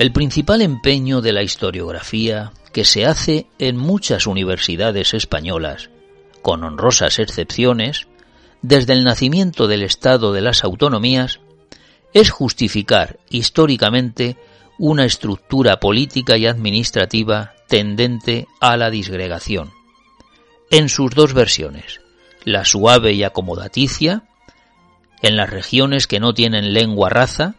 El 0.00 0.12
principal 0.12 0.62
empeño 0.62 1.20
de 1.20 1.34
la 1.34 1.42
historiografía 1.42 2.52
que 2.72 2.86
se 2.86 3.04
hace 3.04 3.48
en 3.58 3.76
muchas 3.76 4.26
universidades 4.26 5.12
españolas, 5.12 5.90
con 6.40 6.64
honrosas 6.64 7.18
excepciones, 7.18 8.08
desde 8.62 8.94
el 8.94 9.04
nacimiento 9.04 9.68
del 9.68 9.82
Estado 9.82 10.32
de 10.32 10.40
las 10.40 10.64
Autonomías, 10.64 11.40
es 12.14 12.30
justificar 12.30 13.18
históricamente 13.28 14.38
una 14.78 15.04
estructura 15.04 15.80
política 15.80 16.38
y 16.38 16.46
administrativa 16.46 17.52
tendente 17.68 18.46
a 18.58 18.78
la 18.78 18.88
disgregación, 18.88 19.70
en 20.70 20.88
sus 20.88 21.10
dos 21.10 21.34
versiones, 21.34 22.00
la 22.46 22.64
suave 22.64 23.12
y 23.12 23.22
acomodaticia, 23.22 24.24
en 25.20 25.36
las 25.36 25.50
regiones 25.50 26.06
que 26.06 26.20
no 26.20 26.32
tienen 26.32 26.72
lengua 26.72 27.10
raza, 27.10 27.56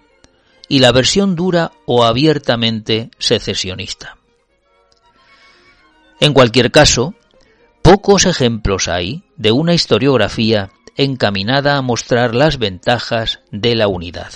y 0.72 0.80
la 0.80 0.94
versión 0.94 1.36
dura 1.36 1.74
o 1.86 2.06
abiertamente 2.06 3.12
secesionista. 3.20 4.18
En 6.22 6.34
cualquier 6.34 6.72
caso, 6.72 7.13
Pocos 7.82 8.25
ejemplos 8.25 8.88
hay 8.88 9.24
de 9.36 9.51
una 9.51 9.74
historiografía 9.74 10.70
encaminada 10.96 11.75
a 11.75 11.82
mostrar 11.82 12.36
las 12.36 12.58
ventajas 12.58 13.42
de 13.51 13.75
la 13.75 13.90
unidad. 13.90 14.32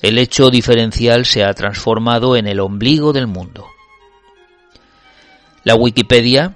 El 0.00 0.18
hecho 0.18 0.50
diferencial 0.50 1.24
se 1.24 1.42
ha 1.42 1.52
transformado 1.54 2.36
en 2.36 2.46
el 2.46 2.60
ombligo 2.60 3.12
del 3.12 3.26
mundo. 3.26 3.66
La 5.64 5.74
Wikipedia, 5.74 6.54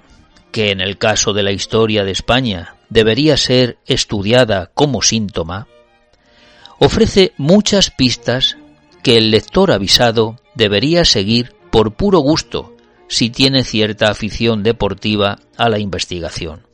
que 0.53 0.71
en 0.71 0.79
el 0.79 0.97
caso 0.97 1.33
de 1.33 1.43
la 1.43 1.51
historia 1.51 2.05
de 2.05 2.11
España 2.11 2.77
debería 2.87 3.35
ser 3.35 3.79
estudiada 3.85 4.71
como 4.73 5.01
síntoma, 5.01 5.67
ofrece 6.83 7.31
muchas 7.37 7.91
pistas 7.91 8.57
que 9.03 9.17
el 9.17 9.31
lector 9.31 9.71
avisado 9.71 10.35
debería 10.53 11.05
seguir 11.05 11.53
por 11.71 11.93
puro 11.93 12.19
gusto 12.19 12.75
si 13.07 13.29
tiene 13.29 13.63
cierta 13.63 14.09
afición 14.09 14.63
deportiva 14.63 15.39
a 15.55 15.69
la 15.69 15.79
investigación. 15.79 16.67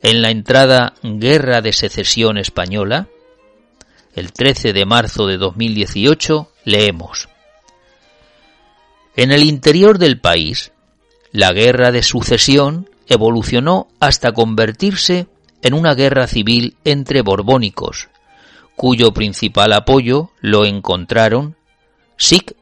En 0.00 0.22
la 0.22 0.30
entrada 0.30 0.94
Guerra 1.02 1.60
de 1.60 1.72
Secesión 1.72 2.38
Española, 2.38 3.08
el 4.14 4.32
13 4.32 4.72
de 4.72 4.86
marzo 4.86 5.26
de 5.26 5.38
2018, 5.38 6.48
leemos 6.64 7.28
En 9.16 9.32
el 9.32 9.42
interior 9.42 9.98
del 9.98 10.20
país, 10.20 10.70
la 11.32 11.52
guerra 11.52 11.90
de 11.90 12.04
sucesión 12.04 12.88
evolucionó 13.08 13.88
hasta 13.98 14.30
convertirse 14.30 15.26
en 15.62 15.74
una 15.74 15.94
guerra 15.94 16.28
civil 16.28 16.76
entre 16.84 17.22
borbónicos, 17.22 18.08
cuyo 18.76 19.12
principal 19.12 19.72
apoyo 19.72 20.30
lo 20.40 20.64
encontraron 20.64 21.56
SIC 22.18 22.54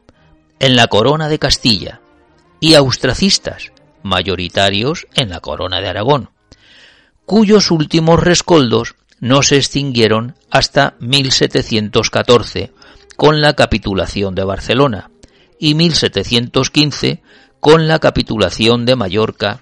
en 0.61 0.77
la 0.77 0.87
corona 0.87 1.29
de 1.29 1.39
Castilla 1.39 2.01
y 2.61 2.75
austracistas, 2.75 3.73
mayoritarios 4.03 5.07
en 5.15 5.29
la 5.29 5.41
corona 5.41 5.81
de 5.81 5.89
Aragón, 5.89 6.31
cuyos 7.27 7.71
últimos 7.71 8.23
rescoldos 8.23 8.95
no 9.21 9.43
se 9.43 9.57
extinguieron 9.57 10.37
hasta 10.51 10.95
1714 11.01 12.73
con 13.17 13.41
la 13.41 13.55
capitulación 13.55 14.35
de 14.35 14.45
Barcelona 14.45 15.11
y 15.59 15.75
1715 15.75 17.23
con 17.61 17.89
la 17.89 17.99
capitulación 17.99 18.85
de 18.85 18.97
Mallorca 18.97 19.61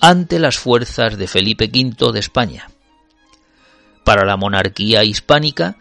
ante 0.00 0.38
las 0.38 0.58
fuerzas 0.58 1.16
de 1.18 1.26
Felipe 1.26 1.70
V 1.72 2.12
de 2.12 2.20
España. 2.20 2.70
Para 4.04 4.24
la 4.24 4.36
monarquía 4.36 5.04
hispánica, 5.04 5.76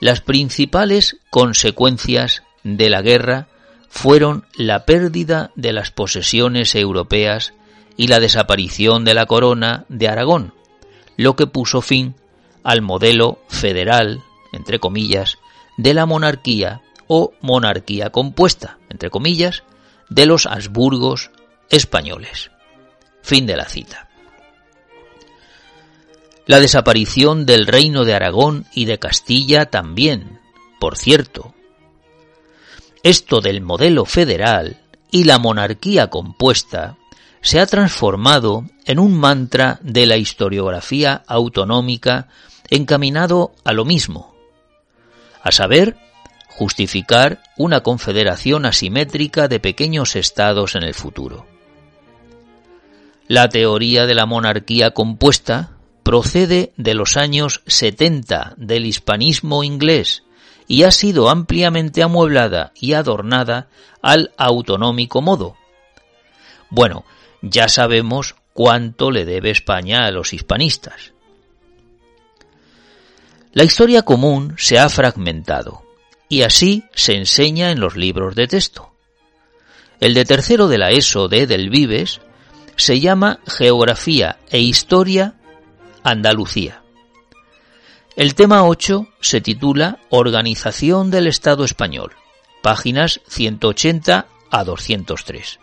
las 0.00 0.20
principales 0.20 1.16
consecuencias 1.30 2.42
de 2.62 2.90
la 2.90 3.02
guerra 3.02 3.48
fueron 3.88 4.44
la 4.56 4.84
pérdida 4.84 5.50
de 5.54 5.72
las 5.72 5.90
posesiones 5.90 6.74
europeas 6.74 7.54
y 7.96 8.08
la 8.08 8.20
desaparición 8.20 9.04
de 9.04 9.14
la 9.14 9.26
corona 9.26 9.86
de 9.88 10.08
Aragón, 10.08 10.52
lo 11.16 11.34
que 11.34 11.46
puso 11.46 11.80
fin 11.80 12.14
al 12.62 12.82
modelo 12.82 13.38
federal, 13.48 14.22
entre 14.52 14.78
comillas, 14.78 15.38
de 15.76 15.94
la 15.94 16.04
monarquía 16.04 16.82
o 17.06 17.32
monarquía 17.40 18.10
compuesta, 18.10 18.78
entre 18.90 19.10
comillas, 19.10 19.62
de 20.08 20.26
los 20.26 20.46
Habsburgos 20.46 21.30
españoles. 21.70 22.50
Fin 23.22 23.46
de 23.46 23.56
la 23.56 23.64
cita. 23.64 24.05
La 26.46 26.60
desaparición 26.60 27.44
del 27.44 27.66
reino 27.66 28.04
de 28.04 28.14
Aragón 28.14 28.66
y 28.72 28.84
de 28.84 29.00
Castilla 29.00 29.66
también, 29.66 30.38
por 30.78 30.96
cierto. 30.96 31.54
Esto 33.02 33.40
del 33.40 33.60
modelo 33.60 34.04
federal 34.04 34.80
y 35.10 35.24
la 35.24 35.40
monarquía 35.40 36.08
compuesta 36.08 36.98
se 37.40 37.58
ha 37.58 37.66
transformado 37.66 38.64
en 38.84 39.00
un 39.00 39.18
mantra 39.18 39.80
de 39.82 40.06
la 40.06 40.16
historiografía 40.16 41.24
autonómica 41.26 42.28
encaminado 42.70 43.52
a 43.64 43.72
lo 43.72 43.84
mismo, 43.84 44.36
a 45.42 45.50
saber, 45.50 45.96
justificar 46.48 47.42
una 47.56 47.82
confederación 47.82 48.66
asimétrica 48.66 49.48
de 49.48 49.58
pequeños 49.58 50.14
estados 50.14 50.76
en 50.76 50.84
el 50.84 50.94
futuro. 50.94 51.44
La 53.26 53.48
teoría 53.48 54.06
de 54.06 54.14
la 54.14 54.26
monarquía 54.26 54.92
compuesta 54.92 55.75
procede 56.06 56.72
de 56.76 56.94
los 56.94 57.16
años 57.16 57.62
70 57.66 58.54
del 58.58 58.86
hispanismo 58.86 59.64
inglés 59.64 60.22
y 60.68 60.84
ha 60.84 60.92
sido 60.92 61.28
ampliamente 61.28 62.00
amueblada 62.00 62.70
y 62.76 62.92
adornada 62.92 63.66
al 64.02 64.30
autonómico 64.36 65.20
modo. 65.20 65.56
Bueno, 66.70 67.04
ya 67.42 67.68
sabemos 67.68 68.36
cuánto 68.52 69.10
le 69.10 69.24
debe 69.24 69.50
España 69.50 70.06
a 70.06 70.12
los 70.12 70.32
hispanistas. 70.32 71.12
La 73.52 73.64
historia 73.64 74.02
común 74.02 74.54
se 74.58 74.78
ha 74.78 74.88
fragmentado 74.88 75.82
y 76.28 76.42
así 76.42 76.84
se 76.94 77.16
enseña 77.16 77.72
en 77.72 77.80
los 77.80 77.96
libros 77.96 78.36
de 78.36 78.46
texto. 78.46 78.92
El 79.98 80.14
de 80.14 80.24
tercero 80.24 80.68
de 80.68 80.78
la 80.78 80.92
ESO 80.92 81.26
de 81.26 81.46
Vives 81.68 82.20
se 82.76 83.00
llama 83.00 83.40
Geografía 83.48 84.38
e 84.50 84.60
Historia 84.60 85.34
Andalucía. 86.06 86.82
El 88.14 88.36
tema 88.36 88.64
8 88.64 89.08
se 89.20 89.40
titula 89.40 89.98
Organización 90.08 91.10
del 91.10 91.26
Estado 91.26 91.64
español, 91.64 92.12
páginas 92.62 93.20
180 93.26 94.28
a 94.48 94.64
203. 94.64 95.58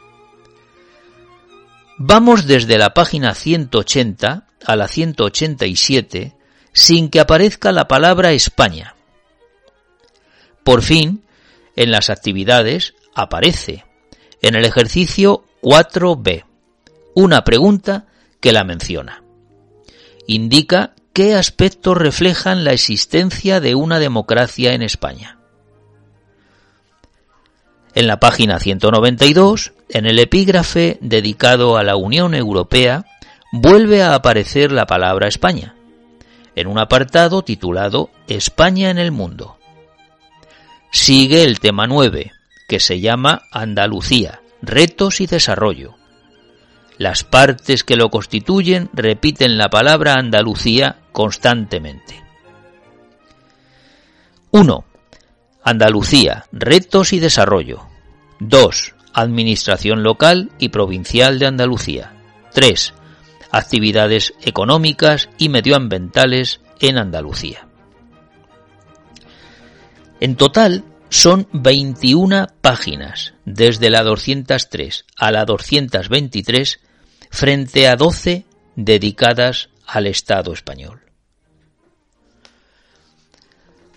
Vamos 1.97 2.45
desde 2.45 2.77
la 2.77 2.93
página 2.93 3.33
180 3.33 4.47
a 4.65 4.75
la 4.75 4.89
187 4.89 6.35
sin 6.73 7.09
que 7.09 7.21
aparezca 7.21 7.71
la 7.71 7.87
palabra 7.87 8.33
España. 8.33 8.97
Por 10.65 10.81
fin, 10.81 11.23
en 11.77 11.89
las 11.89 12.09
actividades 12.09 12.95
aparece, 13.15 13.85
en 14.41 14.55
el 14.55 14.65
ejercicio 14.65 15.45
4b, 15.61 16.43
una 17.15 17.45
pregunta 17.45 18.07
que 18.41 18.51
la 18.51 18.65
menciona. 18.65 19.22
Indica 20.27 20.93
qué 21.13 21.35
aspectos 21.35 21.97
reflejan 21.97 22.63
la 22.63 22.73
existencia 22.73 23.59
de 23.59 23.75
una 23.75 23.99
democracia 23.99 24.73
en 24.73 24.81
España. 24.81 25.37
En 27.95 28.07
la 28.07 28.19
página 28.19 28.59
192, 28.59 29.73
en 29.89 30.05
el 30.07 30.17
epígrafe 30.17 30.97
dedicado 31.01 31.77
a 31.77 31.83
la 31.83 31.95
Unión 31.95 32.33
Europea, 32.33 33.05
vuelve 33.51 34.01
a 34.01 34.15
aparecer 34.15 34.71
la 34.71 34.87
palabra 34.87 35.27
España, 35.27 35.75
en 36.55 36.67
un 36.67 36.79
apartado 36.79 37.43
titulado 37.43 38.09
España 38.27 38.89
en 38.89 38.97
el 38.97 39.11
mundo. 39.11 39.59
Sigue 40.91 41.43
el 41.43 41.59
tema 41.59 41.85
9, 41.85 42.31
que 42.67 42.79
se 42.79 42.99
llama 42.99 43.43
Andalucía, 43.51 44.41
retos 44.61 45.21
y 45.21 45.27
desarrollo. 45.27 45.95
Las 47.03 47.25
partes 47.25 47.83
que 47.83 47.97
lo 47.97 48.09
constituyen 48.09 48.89
repiten 48.93 49.57
la 49.57 49.69
palabra 49.69 50.13
Andalucía 50.13 51.01
constantemente. 51.11 52.23
1. 54.51 54.85
Andalucía, 55.65 56.45
retos 56.53 57.11
y 57.11 57.19
desarrollo. 57.19 57.81
2. 58.39 58.95
Administración 59.15 60.01
local 60.01 60.51
y 60.59 60.69
provincial 60.69 61.39
de 61.39 61.47
Andalucía. 61.47 62.13
3. 62.53 62.93
Actividades 63.51 64.33
económicas 64.41 65.27
y 65.37 65.49
medioambientales 65.49 66.61
en 66.79 66.97
Andalucía. 66.97 67.67
En 70.21 70.37
total 70.37 70.85
son 71.09 71.49
21 71.51 72.47
páginas, 72.61 73.33
desde 73.43 73.89
la 73.89 74.03
203 74.03 75.03
a 75.17 75.31
la 75.33 75.43
223, 75.43 76.79
frente 77.33 77.87
a 77.87 77.95
12 77.95 78.45
dedicadas 78.75 79.69
al 79.87 80.05
Estado 80.05 80.53
español. 80.53 81.01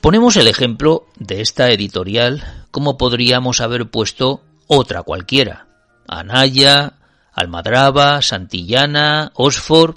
Ponemos 0.01 0.38
el 0.38 0.49
ejemplo 0.49 1.07
de 1.18 1.42
esta 1.42 1.68
editorial 1.68 2.64
como 2.70 2.96
podríamos 2.96 3.61
haber 3.61 3.90
puesto 3.90 4.42
otra 4.66 5.03
cualquiera. 5.03 5.66
Anaya, 6.09 6.94
Almadraba, 7.31 8.22
Santillana, 8.22 9.33
Oxford. 9.35 9.96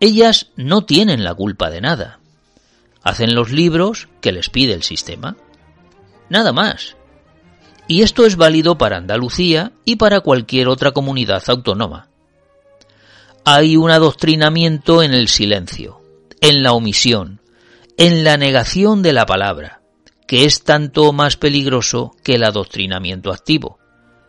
Ellas 0.00 0.48
no 0.56 0.84
tienen 0.84 1.22
la 1.22 1.34
culpa 1.34 1.70
de 1.70 1.80
nada. 1.80 2.18
Hacen 3.04 3.36
los 3.36 3.52
libros 3.52 4.08
que 4.20 4.32
les 4.32 4.50
pide 4.50 4.74
el 4.74 4.82
sistema. 4.82 5.36
Nada 6.28 6.52
más. 6.52 6.97
Y 7.88 8.02
esto 8.02 8.26
es 8.26 8.36
válido 8.36 8.76
para 8.76 8.98
Andalucía 8.98 9.72
y 9.86 9.96
para 9.96 10.20
cualquier 10.20 10.68
otra 10.68 10.92
comunidad 10.92 11.42
autónoma. 11.48 12.08
Hay 13.44 13.78
un 13.78 13.90
adoctrinamiento 13.90 15.02
en 15.02 15.14
el 15.14 15.28
silencio, 15.28 16.02
en 16.42 16.62
la 16.62 16.72
omisión, 16.72 17.40
en 17.96 18.24
la 18.24 18.36
negación 18.36 19.02
de 19.02 19.14
la 19.14 19.24
palabra, 19.24 19.80
que 20.26 20.44
es 20.44 20.62
tanto 20.62 21.14
más 21.14 21.38
peligroso 21.38 22.14
que 22.22 22.34
el 22.34 22.44
adoctrinamiento 22.44 23.32
activo, 23.32 23.78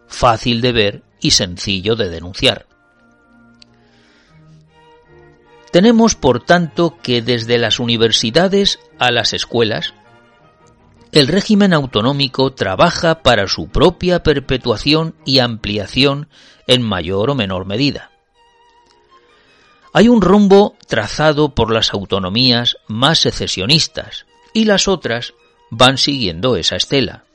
fácil 0.07 0.61
de 0.61 0.71
ver 0.71 1.03
y 1.19 1.31
sencillo 1.31 1.97
de 1.97 2.09
denunciar. 2.09 2.65
Tenemos, 5.73 6.15
por 6.15 6.43
tanto, 6.43 6.97
que 7.03 7.21
desde 7.21 7.57
las 7.57 7.79
universidades 7.79 8.79
a 8.97 9.11
las 9.11 9.33
escuelas, 9.33 9.93
el 11.11 11.27
régimen 11.27 11.73
autonómico 11.73 12.53
trabaja 12.53 13.23
para 13.23 13.47
su 13.47 13.67
propia 13.67 14.21
perpetuación 14.23 15.15
y 15.25 15.39
ampliación 15.39 16.29
en 16.67 16.81
mayor 16.81 17.31
o 17.31 17.35
menor 17.35 17.65
medida. 17.65 18.11
Hay 19.93 20.07
un 20.07 20.21
rumbo 20.21 20.75
trazado 20.87 21.55
por 21.55 21.73
las 21.73 21.93
autonomías 21.93 22.77
más 22.87 23.19
secesionistas 23.19 24.25
y 24.53 24.65
las 24.65 24.87
otras 24.87 25.33
van 25.71 25.97
siguiendo 25.97 26.55
esa 26.55 26.75
estela, 26.75 27.25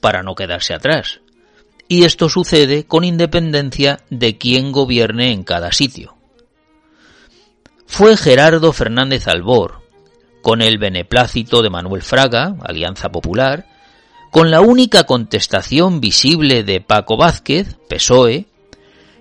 para 0.00 0.22
no 0.22 0.34
quedarse 0.34 0.74
atrás. 0.74 1.20
Y 1.88 2.04
esto 2.04 2.28
sucede 2.28 2.84
con 2.84 3.04
independencia 3.04 4.00
de 4.10 4.36
quién 4.36 4.72
gobierne 4.72 5.32
en 5.32 5.42
cada 5.42 5.72
sitio 5.72 6.16
fue 7.92 8.16
Gerardo 8.16 8.72
Fernández 8.72 9.28
Albor, 9.28 9.81
con 10.42 10.60
el 10.60 10.78
beneplácito 10.78 11.62
de 11.62 11.70
Manuel 11.70 12.02
Fraga, 12.02 12.56
Alianza 12.62 13.10
Popular, 13.10 13.66
con 14.30 14.50
la 14.50 14.60
única 14.60 15.04
contestación 15.04 16.00
visible 16.00 16.64
de 16.64 16.80
Paco 16.80 17.16
Vázquez, 17.16 17.76
PSOE, 17.88 18.46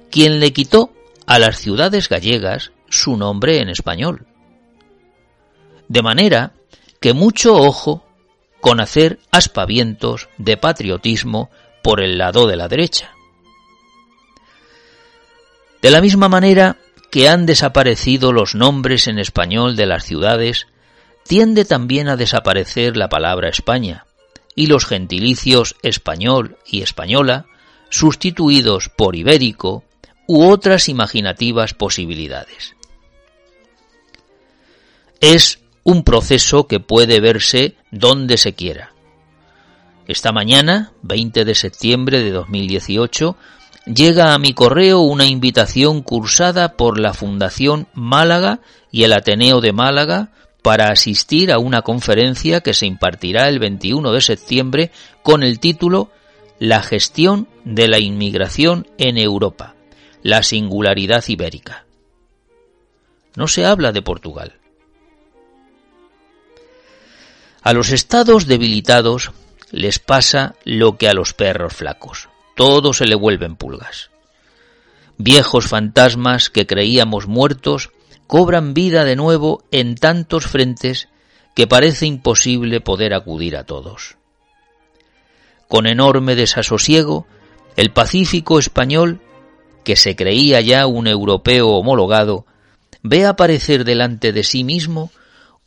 quien 0.09 0.39
le 0.39 0.51
quitó 0.51 0.93
a 1.25 1.39
las 1.39 1.57
ciudades 1.57 2.09
gallegas 2.09 2.71
su 2.89 3.15
nombre 3.17 3.59
en 3.59 3.69
español. 3.69 4.25
De 5.87 6.01
manera 6.01 6.53
que 6.99 7.13
mucho 7.13 7.55
ojo 7.55 8.03
con 8.59 8.79
hacer 8.79 9.19
aspavientos 9.31 10.29
de 10.37 10.57
patriotismo 10.57 11.49
por 11.83 12.01
el 12.01 12.17
lado 12.17 12.47
de 12.47 12.55
la 12.55 12.67
derecha. 12.67 13.11
De 15.81 15.89
la 15.89 15.99
misma 15.99 16.29
manera 16.29 16.77
que 17.09 17.27
han 17.27 17.45
desaparecido 17.45 18.31
los 18.31 18.55
nombres 18.55 19.07
en 19.07 19.19
español 19.19 19.75
de 19.75 19.87
las 19.87 20.05
ciudades, 20.05 20.67
tiende 21.27 21.65
también 21.65 22.07
a 22.07 22.17
desaparecer 22.17 22.97
la 22.97 23.09
palabra 23.09 23.49
España, 23.49 24.05
y 24.55 24.67
los 24.67 24.85
gentilicios 24.85 25.75
español 25.81 26.57
y 26.65 26.81
española, 26.81 27.45
sustituidos 27.89 28.89
por 28.89 29.15
ibérico 29.15 29.83
u 30.27 30.45
otras 30.45 30.89
imaginativas 30.89 31.73
posibilidades. 31.73 32.75
Es 35.19 35.59
un 35.83 36.03
proceso 36.03 36.67
que 36.67 36.79
puede 36.79 37.19
verse 37.19 37.75
donde 37.91 38.37
se 38.37 38.53
quiera. 38.53 38.93
Esta 40.07 40.31
mañana, 40.31 40.93
20 41.03 41.45
de 41.45 41.55
septiembre 41.55 42.21
de 42.23 42.31
2018, 42.31 43.37
llega 43.85 44.33
a 44.33 44.39
mi 44.39 44.53
correo 44.53 44.99
una 45.01 45.25
invitación 45.25 46.01
cursada 46.01 46.73
por 46.75 46.99
la 46.99 47.13
Fundación 47.13 47.87
Málaga 47.93 48.59
y 48.91 49.03
el 49.03 49.13
Ateneo 49.13 49.61
de 49.61 49.73
Málaga 49.73 50.31
para 50.61 50.91
asistir 50.91 51.51
a 51.51 51.59
una 51.59 51.81
conferencia 51.81 52.61
que 52.61 52.73
se 52.73 52.85
impartirá 52.85 53.47
el 53.49 53.59
21 53.59 54.11
de 54.11 54.21
septiembre 54.21 54.91
con 55.23 55.43
el 55.43 55.59
título 55.59 56.11
La 56.59 56.81
gestión 56.81 57.47
de 57.65 57.87
la 57.87 57.99
inmigración 57.99 58.87
en 58.97 59.17
Europa, 59.17 59.75
la 60.21 60.43
singularidad 60.43 61.23
ibérica. 61.27 61.85
No 63.35 63.47
se 63.47 63.65
habla 63.65 63.91
de 63.91 64.01
Portugal. 64.01 64.59
A 67.63 67.73
los 67.73 67.91
estados 67.91 68.47
debilitados 68.47 69.31
les 69.71 69.99
pasa 69.99 70.55
lo 70.65 70.97
que 70.97 71.07
a 71.07 71.13
los 71.13 71.33
perros 71.33 71.73
flacos 71.73 72.27
todo 72.61 72.93
se 72.93 73.05
le 73.05 73.15
vuelven 73.15 73.55
pulgas. 73.55 74.11
Viejos 75.17 75.67
fantasmas 75.67 76.49
que 76.49 76.67
creíamos 76.67 77.27
muertos 77.27 77.89
cobran 78.31 78.73
vida 78.73 79.03
de 79.03 79.17
nuevo 79.17 79.65
en 79.71 79.95
tantos 79.95 80.45
frentes 80.47 81.09
que 81.53 81.67
parece 81.67 82.05
imposible 82.05 82.79
poder 82.79 83.13
acudir 83.13 83.57
a 83.57 83.65
todos. 83.65 84.15
Con 85.67 85.85
enorme 85.85 86.37
desasosiego, 86.37 87.27
el 87.75 87.91
Pacífico 87.91 88.57
español, 88.57 89.19
que 89.83 89.97
se 89.97 90.15
creía 90.15 90.61
ya 90.61 90.87
un 90.87 91.07
europeo 91.07 91.71
homologado, 91.71 92.45
ve 93.03 93.25
aparecer 93.25 93.83
delante 93.83 94.31
de 94.31 94.45
sí 94.45 94.63
mismo 94.63 95.11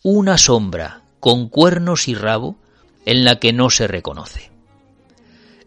una 0.03 0.38
sombra 0.38 1.03
con 1.20 1.50
cuernos 1.50 2.09
y 2.09 2.14
rabo 2.14 2.57
en 3.05 3.27
la 3.27 3.38
que 3.40 3.53
no 3.53 3.68
se 3.68 3.88
reconoce. 3.88 4.50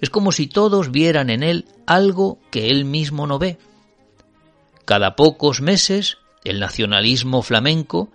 Es 0.02 0.10
como 0.10 0.32
si 0.32 0.48
todos 0.48 0.90
vieran 0.90 1.30
en 1.30 1.44
él 1.44 1.66
algo 1.86 2.40
que 2.50 2.72
él 2.72 2.86
mismo 2.86 3.28
no 3.28 3.38
ve. 3.38 3.60
Cada 4.84 5.16
pocos 5.16 5.62
meses, 5.62 6.18
el 6.50 6.60
nacionalismo 6.60 7.42
flamenco, 7.42 8.10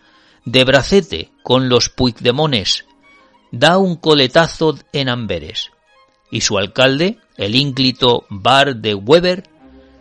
de 0.45 0.65
bracete 0.65 1.31
con 1.43 1.69
los 1.69 1.89
Puigdemones, 1.89 2.85
da 3.51 3.79
un 3.79 3.97
coletazo 3.97 4.79
en 4.93 5.09
Amberes, 5.09 5.71
y 6.31 6.41
su 6.41 6.59
alcalde, 6.59 7.19
el 7.37 7.55
ínclito 7.55 8.25
Bar 8.31 8.77
de 8.77 8.95
Weber, 8.95 9.45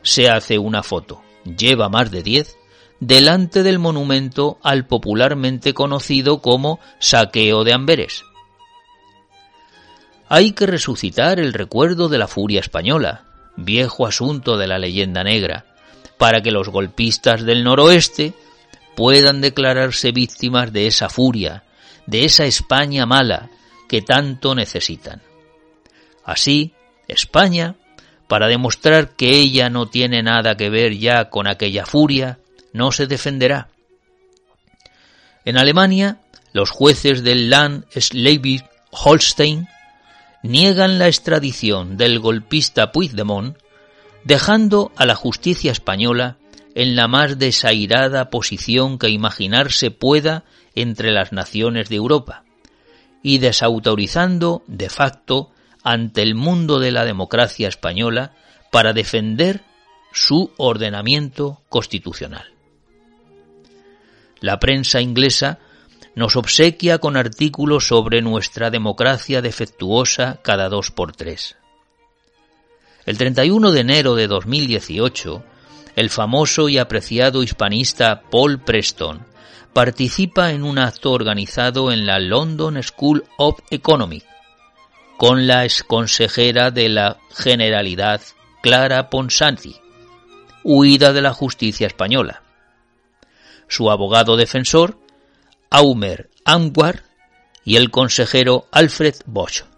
se 0.01 0.29
hace 0.29 0.57
una 0.57 0.83
foto, 0.83 1.21
lleva 1.43 1.89
más 1.89 2.09
de 2.11 2.23
diez, 2.23 2.57
delante 2.99 3.63
del 3.63 3.79
monumento 3.79 4.59
al 4.63 4.85
popularmente 4.85 5.73
conocido 5.73 6.41
como 6.41 6.79
Saqueo 6.99 7.63
de 7.63 7.73
Amberes. 7.73 8.23
Hay 10.29 10.53
que 10.53 10.65
resucitar 10.65 11.39
el 11.39 11.51
recuerdo 11.51 12.07
de 12.07 12.17
la 12.17 12.27
furia 12.27 12.61
española, 12.61 13.25
viejo 13.57 14.07
asunto 14.07 14.57
de 14.57 14.67
la 14.67 14.79
leyenda 14.79 15.23
negra, 15.23 15.65
para 16.21 16.43
que 16.43 16.51
los 16.51 16.69
golpistas 16.69 17.43
del 17.45 17.63
noroeste 17.63 18.35
puedan 18.95 19.41
declararse 19.41 20.11
víctimas 20.11 20.71
de 20.71 20.85
esa 20.85 21.09
furia, 21.09 21.63
de 22.05 22.25
esa 22.25 22.45
España 22.45 23.07
mala 23.07 23.49
que 23.89 24.03
tanto 24.03 24.53
necesitan. 24.53 25.23
Así, 26.23 26.73
España, 27.07 27.73
para 28.27 28.45
demostrar 28.45 29.15
que 29.15 29.31
ella 29.31 29.71
no 29.71 29.87
tiene 29.87 30.21
nada 30.21 30.55
que 30.57 30.69
ver 30.69 30.95
ya 30.95 31.31
con 31.31 31.47
aquella 31.47 31.87
furia, 31.87 32.37
no 32.71 32.91
se 32.91 33.07
defenderá. 33.07 33.69
En 35.43 35.57
Alemania, 35.57 36.19
los 36.53 36.69
jueces 36.69 37.23
del 37.23 37.49
Land 37.49 37.85
Schleswig-Holstein 37.95 39.67
niegan 40.43 40.99
la 40.99 41.07
extradición 41.07 41.97
del 41.97 42.19
golpista 42.19 42.91
Puigdemont, 42.91 43.57
dejando 44.23 44.91
a 44.95 45.05
la 45.05 45.15
justicia 45.15 45.71
española 45.71 46.37
en 46.75 46.95
la 46.95 47.07
más 47.07 47.37
desairada 47.37 48.29
posición 48.29 48.97
que 48.97 49.09
imaginarse 49.09 49.91
pueda 49.91 50.45
entre 50.75 51.11
las 51.11 51.31
naciones 51.31 51.89
de 51.89 51.97
Europa, 51.97 52.43
y 53.23 53.39
desautorizando 53.39 54.63
de 54.67 54.89
facto 54.89 55.51
ante 55.83 56.21
el 56.21 56.35
mundo 56.35 56.79
de 56.79 56.91
la 56.91 57.05
democracia 57.05 57.67
española 57.67 58.35
para 58.71 58.93
defender 58.93 59.63
su 60.13 60.51
ordenamiento 60.57 61.61
constitucional. 61.69 62.53
La 64.39 64.59
prensa 64.59 65.01
inglesa 65.01 65.59
nos 66.15 66.35
obsequia 66.35 66.97
con 66.97 67.15
artículos 67.15 67.87
sobre 67.87 68.21
nuestra 68.21 68.69
democracia 68.69 69.41
defectuosa 69.41 70.39
cada 70.41 70.67
dos 70.67 70.91
por 70.91 71.15
tres. 71.15 71.57
El 73.05 73.17
31 73.17 73.71
de 73.71 73.79
enero 73.79 74.15
de 74.15 74.27
2018, 74.27 75.43
el 75.95 76.09
famoso 76.09 76.69
y 76.69 76.77
apreciado 76.77 77.41
hispanista 77.41 78.21
Paul 78.29 78.59
Preston 78.59 79.25
participa 79.73 80.51
en 80.51 80.63
un 80.63 80.77
acto 80.77 81.11
organizado 81.11 81.91
en 81.91 82.05
la 82.05 82.19
London 82.19 82.81
School 82.83 83.23
of 83.37 83.59
Economics 83.71 84.25
con 85.17 85.47
la 85.47 85.65
exconsejera 85.65 86.71
de 86.71 86.89
la 86.89 87.17
Generalidad 87.35 88.21
Clara 88.61 89.09
Ponsati, 89.09 89.75
huida 90.63 91.13
de 91.13 91.21
la 91.21 91.33
justicia 91.33 91.87
española. 91.87 92.43
Su 93.67 93.89
abogado 93.89 94.35
defensor 94.35 94.99
Aumer 95.69 96.29
Anwar 96.43 97.03
y 97.63 97.77
el 97.77 97.89
consejero 97.91 98.67
Alfred 98.71 99.15
Bosch. 99.25 99.70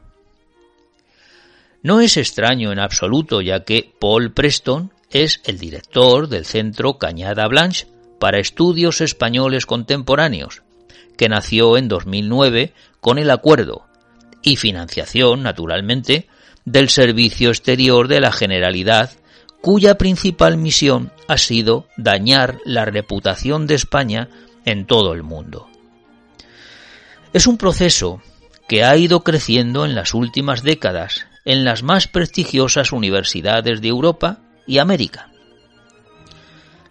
No 1.83 1.99
es 1.99 2.15
extraño 2.15 2.71
en 2.71 2.79
absoluto, 2.79 3.41
ya 3.41 3.65
que 3.65 3.93
Paul 3.99 4.31
Preston 4.31 4.93
es 5.11 5.41
el 5.43 5.59
director 5.59 6.29
del 6.29 6.45
Centro 6.45 6.97
Cañada 6.97 7.45
Blanche 7.49 7.87
para 8.19 8.39
Estudios 8.39 9.01
Españoles 9.01 9.65
Contemporáneos, 9.65 10.63
que 11.17 11.27
nació 11.27 11.75
en 11.75 11.89
2009 11.89 12.73
con 13.01 13.19
el 13.19 13.29
acuerdo 13.29 13.85
y 14.41 14.55
financiación, 14.55 15.43
naturalmente, 15.43 16.29
del 16.63 16.87
Servicio 16.87 17.49
Exterior 17.49 18.07
de 18.07 18.21
la 18.21 18.31
Generalidad, 18.31 19.11
cuya 19.59 19.97
principal 19.97 20.55
misión 20.55 21.11
ha 21.27 21.37
sido 21.37 21.87
dañar 21.97 22.59
la 22.63 22.85
reputación 22.85 23.67
de 23.67 23.75
España 23.75 24.29
en 24.63 24.85
todo 24.85 25.11
el 25.11 25.23
mundo. 25.23 25.67
Es 27.33 27.45
un 27.45 27.57
proceso 27.57 28.21
que 28.69 28.85
ha 28.85 28.95
ido 28.95 29.25
creciendo 29.25 29.83
en 29.85 29.95
las 29.95 30.13
últimas 30.13 30.63
décadas 30.63 31.27
en 31.45 31.63
las 31.63 31.83
más 31.83 32.07
prestigiosas 32.07 32.91
universidades 32.91 33.81
de 33.81 33.87
Europa 33.87 34.39
y 34.65 34.77
América. 34.77 35.29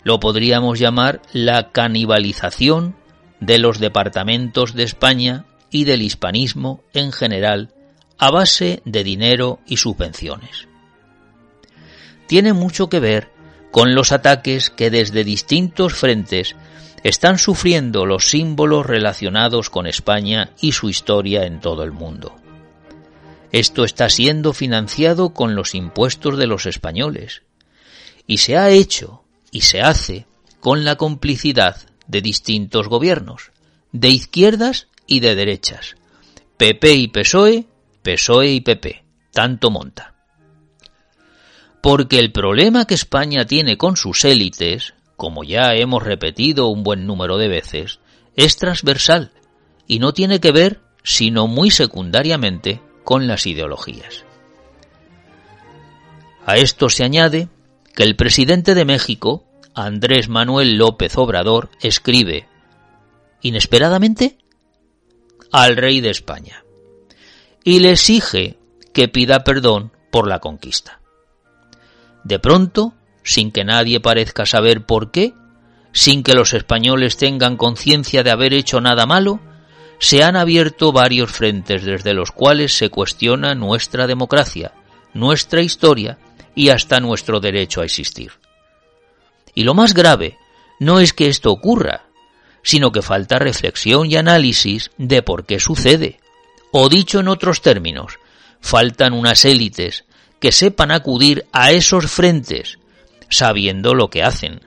Lo 0.04 0.20
podríamos 0.20 0.78
llamar 0.78 1.22
la 1.32 1.70
canibalización 1.70 2.96
de 3.40 3.58
los 3.58 3.78
departamentos 3.78 4.74
de 4.74 4.82
España 4.82 5.46
y 5.70 5.84
del 5.84 6.02
hispanismo 6.02 6.82
en 6.92 7.12
general 7.12 7.72
a 8.18 8.30
base 8.30 8.82
de 8.84 9.04
dinero 9.04 9.60
y 9.66 9.78
subvenciones. 9.78 10.68
Tiene 12.26 12.52
mucho 12.52 12.88
que 12.88 13.00
ver 13.00 13.30
con 13.70 13.94
los 13.94 14.12
ataques 14.12 14.70
que 14.70 14.90
desde 14.90 15.24
distintos 15.24 15.94
frentes 15.94 16.54
están 17.02 17.38
sufriendo 17.38 18.06
los 18.06 18.28
símbolos 18.28 18.86
relacionados 18.86 19.70
con 19.70 19.86
España 19.86 20.50
y 20.60 20.72
su 20.72 20.88
historia 20.88 21.46
en 21.46 21.60
todo 21.60 21.82
el 21.82 21.90
mundo. 21.90 22.41
Esto 23.52 23.84
está 23.84 24.08
siendo 24.08 24.54
financiado 24.54 25.34
con 25.34 25.54
los 25.54 25.74
impuestos 25.74 26.38
de 26.38 26.46
los 26.46 26.64
españoles 26.64 27.42
y 28.26 28.38
se 28.38 28.56
ha 28.56 28.70
hecho 28.70 29.24
y 29.50 29.60
se 29.60 29.82
hace 29.82 30.26
con 30.60 30.84
la 30.84 30.96
complicidad 30.96 31.76
de 32.06 32.22
distintos 32.22 32.88
gobiernos, 32.88 33.52
de 33.92 34.08
izquierdas 34.08 34.88
y 35.06 35.20
de 35.20 35.34
derechas, 35.34 35.96
PP 36.56 36.94
y 36.94 37.08
PSOE, 37.08 37.66
PSOE 38.02 38.52
y 38.52 38.60
PP, 38.62 39.04
tanto 39.32 39.70
monta. 39.70 40.14
Porque 41.82 42.18
el 42.18 42.32
problema 42.32 42.86
que 42.86 42.94
España 42.94 43.44
tiene 43.44 43.76
con 43.76 43.96
sus 43.96 44.24
élites, 44.24 44.94
como 45.16 45.44
ya 45.44 45.74
hemos 45.74 46.02
repetido 46.02 46.68
un 46.68 46.84
buen 46.84 47.06
número 47.06 47.36
de 47.36 47.48
veces, 47.48 47.98
es 48.34 48.56
transversal 48.56 49.32
y 49.86 49.98
no 49.98 50.14
tiene 50.14 50.40
que 50.40 50.52
ver, 50.52 50.80
sino 51.02 51.48
muy 51.48 51.70
secundariamente, 51.70 52.80
con 53.04 53.26
las 53.26 53.46
ideologías. 53.46 54.24
A 56.46 56.56
esto 56.56 56.88
se 56.88 57.04
añade 57.04 57.48
que 57.94 58.02
el 58.02 58.16
presidente 58.16 58.74
de 58.74 58.84
México, 58.84 59.44
Andrés 59.74 60.28
Manuel 60.28 60.76
López 60.76 61.16
Obrador, 61.16 61.70
escribe, 61.80 62.48
inesperadamente, 63.42 64.38
al 65.52 65.76
rey 65.76 66.00
de 66.00 66.10
España 66.10 66.64
y 67.64 67.78
le 67.80 67.92
exige 67.92 68.58
que 68.92 69.08
pida 69.08 69.44
perdón 69.44 69.92
por 70.10 70.28
la 70.28 70.40
conquista. 70.40 71.00
De 72.24 72.38
pronto, 72.38 72.94
sin 73.22 73.52
que 73.52 73.64
nadie 73.64 74.00
parezca 74.00 74.46
saber 74.46 74.84
por 74.84 75.10
qué, 75.10 75.34
sin 75.92 76.22
que 76.22 76.34
los 76.34 76.54
españoles 76.54 77.16
tengan 77.16 77.56
conciencia 77.56 78.22
de 78.22 78.30
haber 78.30 78.52
hecho 78.54 78.80
nada 78.80 79.06
malo, 79.06 79.40
se 80.02 80.24
han 80.24 80.34
abierto 80.34 80.90
varios 80.90 81.30
frentes 81.30 81.84
desde 81.84 82.12
los 82.12 82.32
cuales 82.32 82.76
se 82.76 82.90
cuestiona 82.90 83.54
nuestra 83.54 84.08
democracia, 84.08 84.72
nuestra 85.14 85.62
historia 85.62 86.18
y 86.56 86.70
hasta 86.70 86.98
nuestro 86.98 87.38
derecho 87.38 87.80
a 87.80 87.84
existir. 87.84 88.32
Y 89.54 89.62
lo 89.62 89.74
más 89.74 89.94
grave 89.94 90.38
no 90.80 90.98
es 90.98 91.12
que 91.12 91.28
esto 91.28 91.52
ocurra, 91.52 92.06
sino 92.64 92.90
que 92.90 93.00
falta 93.00 93.38
reflexión 93.38 94.10
y 94.10 94.16
análisis 94.16 94.90
de 94.98 95.22
por 95.22 95.46
qué 95.46 95.60
sucede. 95.60 96.18
O 96.72 96.88
dicho 96.88 97.20
en 97.20 97.28
otros 97.28 97.62
términos, 97.62 98.18
faltan 98.60 99.12
unas 99.12 99.44
élites 99.44 100.04
que 100.40 100.50
sepan 100.50 100.90
acudir 100.90 101.46
a 101.52 101.70
esos 101.70 102.10
frentes 102.10 102.80
sabiendo 103.30 103.94
lo 103.94 104.10
que 104.10 104.24
hacen. 104.24 104.62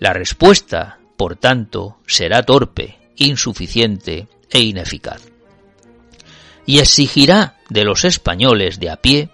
La 0.00 0.12
respuesta, 0.12 0.98
por 1.16 1.36
tanto, 1.36 1.98
será 2.08 2.42
torpe, 2.42 3.03
insuficiente 3.16 4.28
e 4.50 4.60
ineficaz. 4.60 5.22
Y 6.66 6.78
exigirá 6.78 7.58
de 7.68 7.84
los 7.84 8.04
españoles 8.04 8.80
de 8.80 8.90
a 8.90 8.96
pie, 8.96 9.30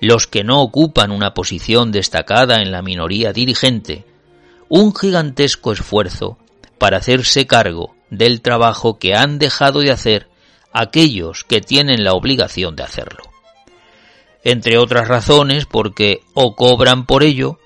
los 0.00 0.26
que 0.26 0.44
no 0.44 0.60
ocupan 0.60 1.10
una 1.10 1.34
posición 1.34 1.90
destacada 1.92 2.60
en 2.62 2.70
la 2.70 2.82
minoría 2.82 3.32
dirigente, 3.32 4.04
un 4.68 4.94
gigantesco 4.94 5.72
esfuerzo 5.72 6.38
para 6.78 6.98
hacerse 6.98 7.46
cargo 7.46 7.94
del 8.10 8.40
trabajo 8.40 8.98
que 8.98 9.14
han 9.14 9.38
dejado 9.38 9.80
de 9.80 9.90
hacer 9.90 10.28
aquellos 10.72 11.44
que 11.44 11.60
tienen 11.60 12.04
la 12.04 12.12
obligación 12.12 12.76
de 12.76 12.84
hacerlo. 12.84 13.24
Entre 14.44 14.78
otras 14.78 15.08
razones 15.08 15.66
porque 15.66 16.20
o 16.34 16.54
cobran 16.54 17.06
por 17.06 17.22
ello 17.22 17.58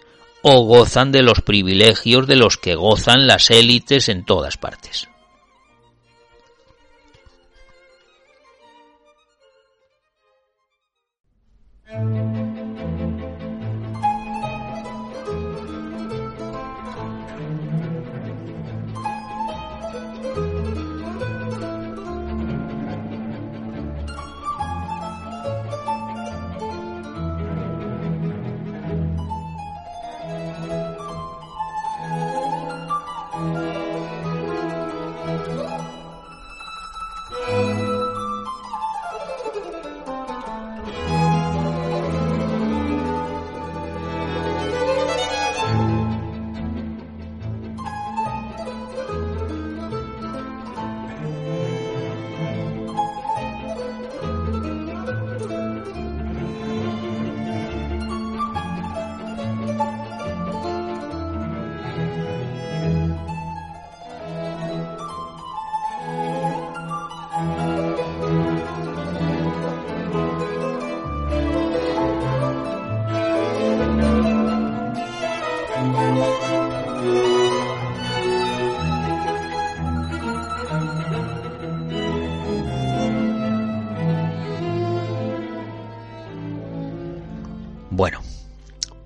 o 0.43 0.65
gozan 0.65 1.13
de 1.13 1.23
los 1.23 1.41
privilegios 1.43 2.27
de 2.27 2.37
los 2.37 2.57
que 2.57 2.75
gozan 2.75 3.27
las 3.27 3.51
élites 3.51 4.09
en 4.09 4.25
todas 4.25 4.57
partes. 4.57 5.09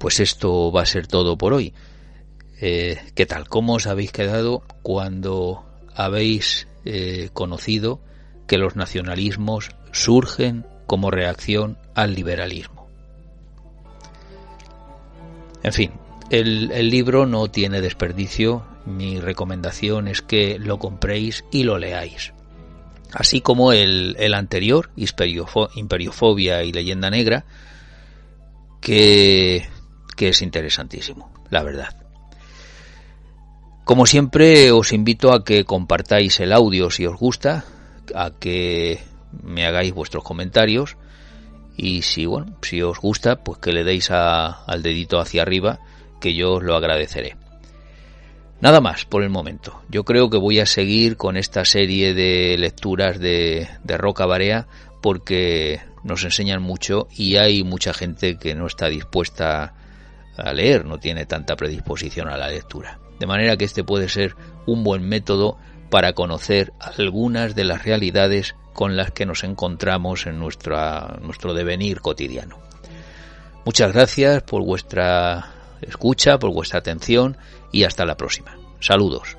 Pues 0.06 0.20
esto 0.20 0.70
va 0.70 0.82
a 0.82 0.86
ser 0.86 1.08
todo 1.08 1.36
por 1.36 1.52
hoy. 1.52 1.74
Eh, 2.60 2.96
¿Qué 3.16 3.26
tal? 3.26 3.48
¿Cómo 3.48 3.74
os 3.74 3.88
habéis 3.88 4.12
quedado 4.12 4.62
cuando 4.82 5.64
habéis 5.96 6.68
eh, 6.84 7.30
conocido 7.32 7.98
que 8.46 8.56
los 8.56 8.76
nacionalismos 8.76 9.70
surgen 9.90 10.64
como 10.86 11.10
reacción 11.10 11.76
al 11.96 12.14
liberalismo? 12.14 12.86
En 15.64 15.72
fin, 15.72 15.90
el, 16.30 16.68
libro 16.88 17.26
no 17.26 17.50
tiene 17.50 17.80
desperdicio. 17.80 18.64
Mi 18.84 19.18
recomendación 19.18 20.06
es 20.06 20.22
que 20.22 20.60
lo 20.60 20.78
compréis 20.78 21.44
y 21.50 21.64
lo 21.64 21.78
leáis. 21.78 22.32
Así 23.12 23.40
como 23.40 23.72
el, 23.72 24.14
el 24.20 24.34
anterior, 24.34 24.88
Imperiofobia 24.94 26.62
y 26.62 26.70
Leyenda 26.70 27.10
Negra, 27.10 27.44
que 28.80 29.66
que 30.16 30.28
es 30.28 30.42
interesantísimo, 30.42 31.30
la 31.50 31.62
verdad. 31.62 31.94
Como 33.84 34.06
siempre, 34.06 34.72
os 34.72 34.92
invito 34.92 35.32
a 35.32 35.44
que 35.44 35.64
compartáis 35.64 36.40
el 36.40 36.52
audio 36.52 36.90
si 36.90 37.06
os 37.06 37.16
gusta, 37.16 37.64
a 38.14 38.32
que 38.32 39.00
me 39.44 39.64
hagáis 39.64 39.94
vuestros 39.94 40.24
comentarios 40.24 40.96
y 41.76 42.02
si 42.02 42.26
bueno, 42.26 42.56
si 42.62 42.82
os 42.82 42.98
gusta, 42.98 43.36
pues 43.44 43.58
que 43.58 43.72
le 43.72 43.84
deis 43.84 44.10
al 44.10 44.82
dedito 44.82 45.20
hacia 45.20 45.42
arriba, 45.42 45.78
que 46.20 46.34
yo 46.34 46.54
os 46.54 46.64
lo 46.64 46.74
agradeceré. 46.74 47.36
Nada 48.60 48.80
más 48.80 49.04
por 49.04 49.22
el 49.22 49.28
momento. 49.28 49.82
Yo 49.90 50.04
creo 50.04 50.30
que 50.30 50.38
voy 50.38 50.60
a 50.60 50.66
seguir 50.66 51.16
con 51.16 51.36
esta 51.36 51.64
serie 51.64 52.14
de 52.14 52.56
lecturas 52.58 53.20
de, 53.20 53.68
de 53.84 53.98
Roca 53.98 54.24
Barea 54.24 54.66
porque 55.02 55.80
nos 56.02 56.24
enseñan 56.24 56.62
mucho 56.62 57.06
y 57.14 57.36
hay 57.36 57.62
mucha 57.62 57.92
gente 57.92 58.38
que 58.38 58.54
no 58.54 58.66
está 58.66 58.88
dispuesta 58.88 59.74
a 60.36 60.52
leer, 60.52 60.84
no 60.84 60.98
tiene 60.98 61.26
tanta 61.26 61.56
predisposición 61.56 62.28
a 62.28 62.36
la 62.36 62.48
lectura. 62.48 62.98
De 63.18 63.26
manera 63.26 63.56
que 63.56 63.64
este 63.64 63.84
puede 63.84 64.08
ser 64.08 64.34
un 64.66 64.84
buen 64.84 65.08
método 65.08 65.58
para 65.90 66.12
conocer 66.12 66.72
algunas 66.80 67.54
de 67.54 67.64
las 67.64 67.84
realidades 67.84 68.54
con 68.72 68.96
las 68.96 69.10
que 69.10 69.24
nos 69.24 69.44
encontramos 69.44 70.26
en 70.26 70.38
nuestro 70.38 71.54
devenir 71.54 72.00
cotidiano. 72.00 72.58
Muchas 73.64 73.92
gracias 73.92 74.42
por 74.42 74.64
vuestra 74.64 75.52
escucha, 75.80 76.38
por 76.38 76.52
vuestra 76.52 76.80
atención 76.80 77.36
y 77.72 77.84
hasta 77.84 78.04
la 78.04 78.16
próxima. 78.16 78.56
Saludos. 78.80 79.36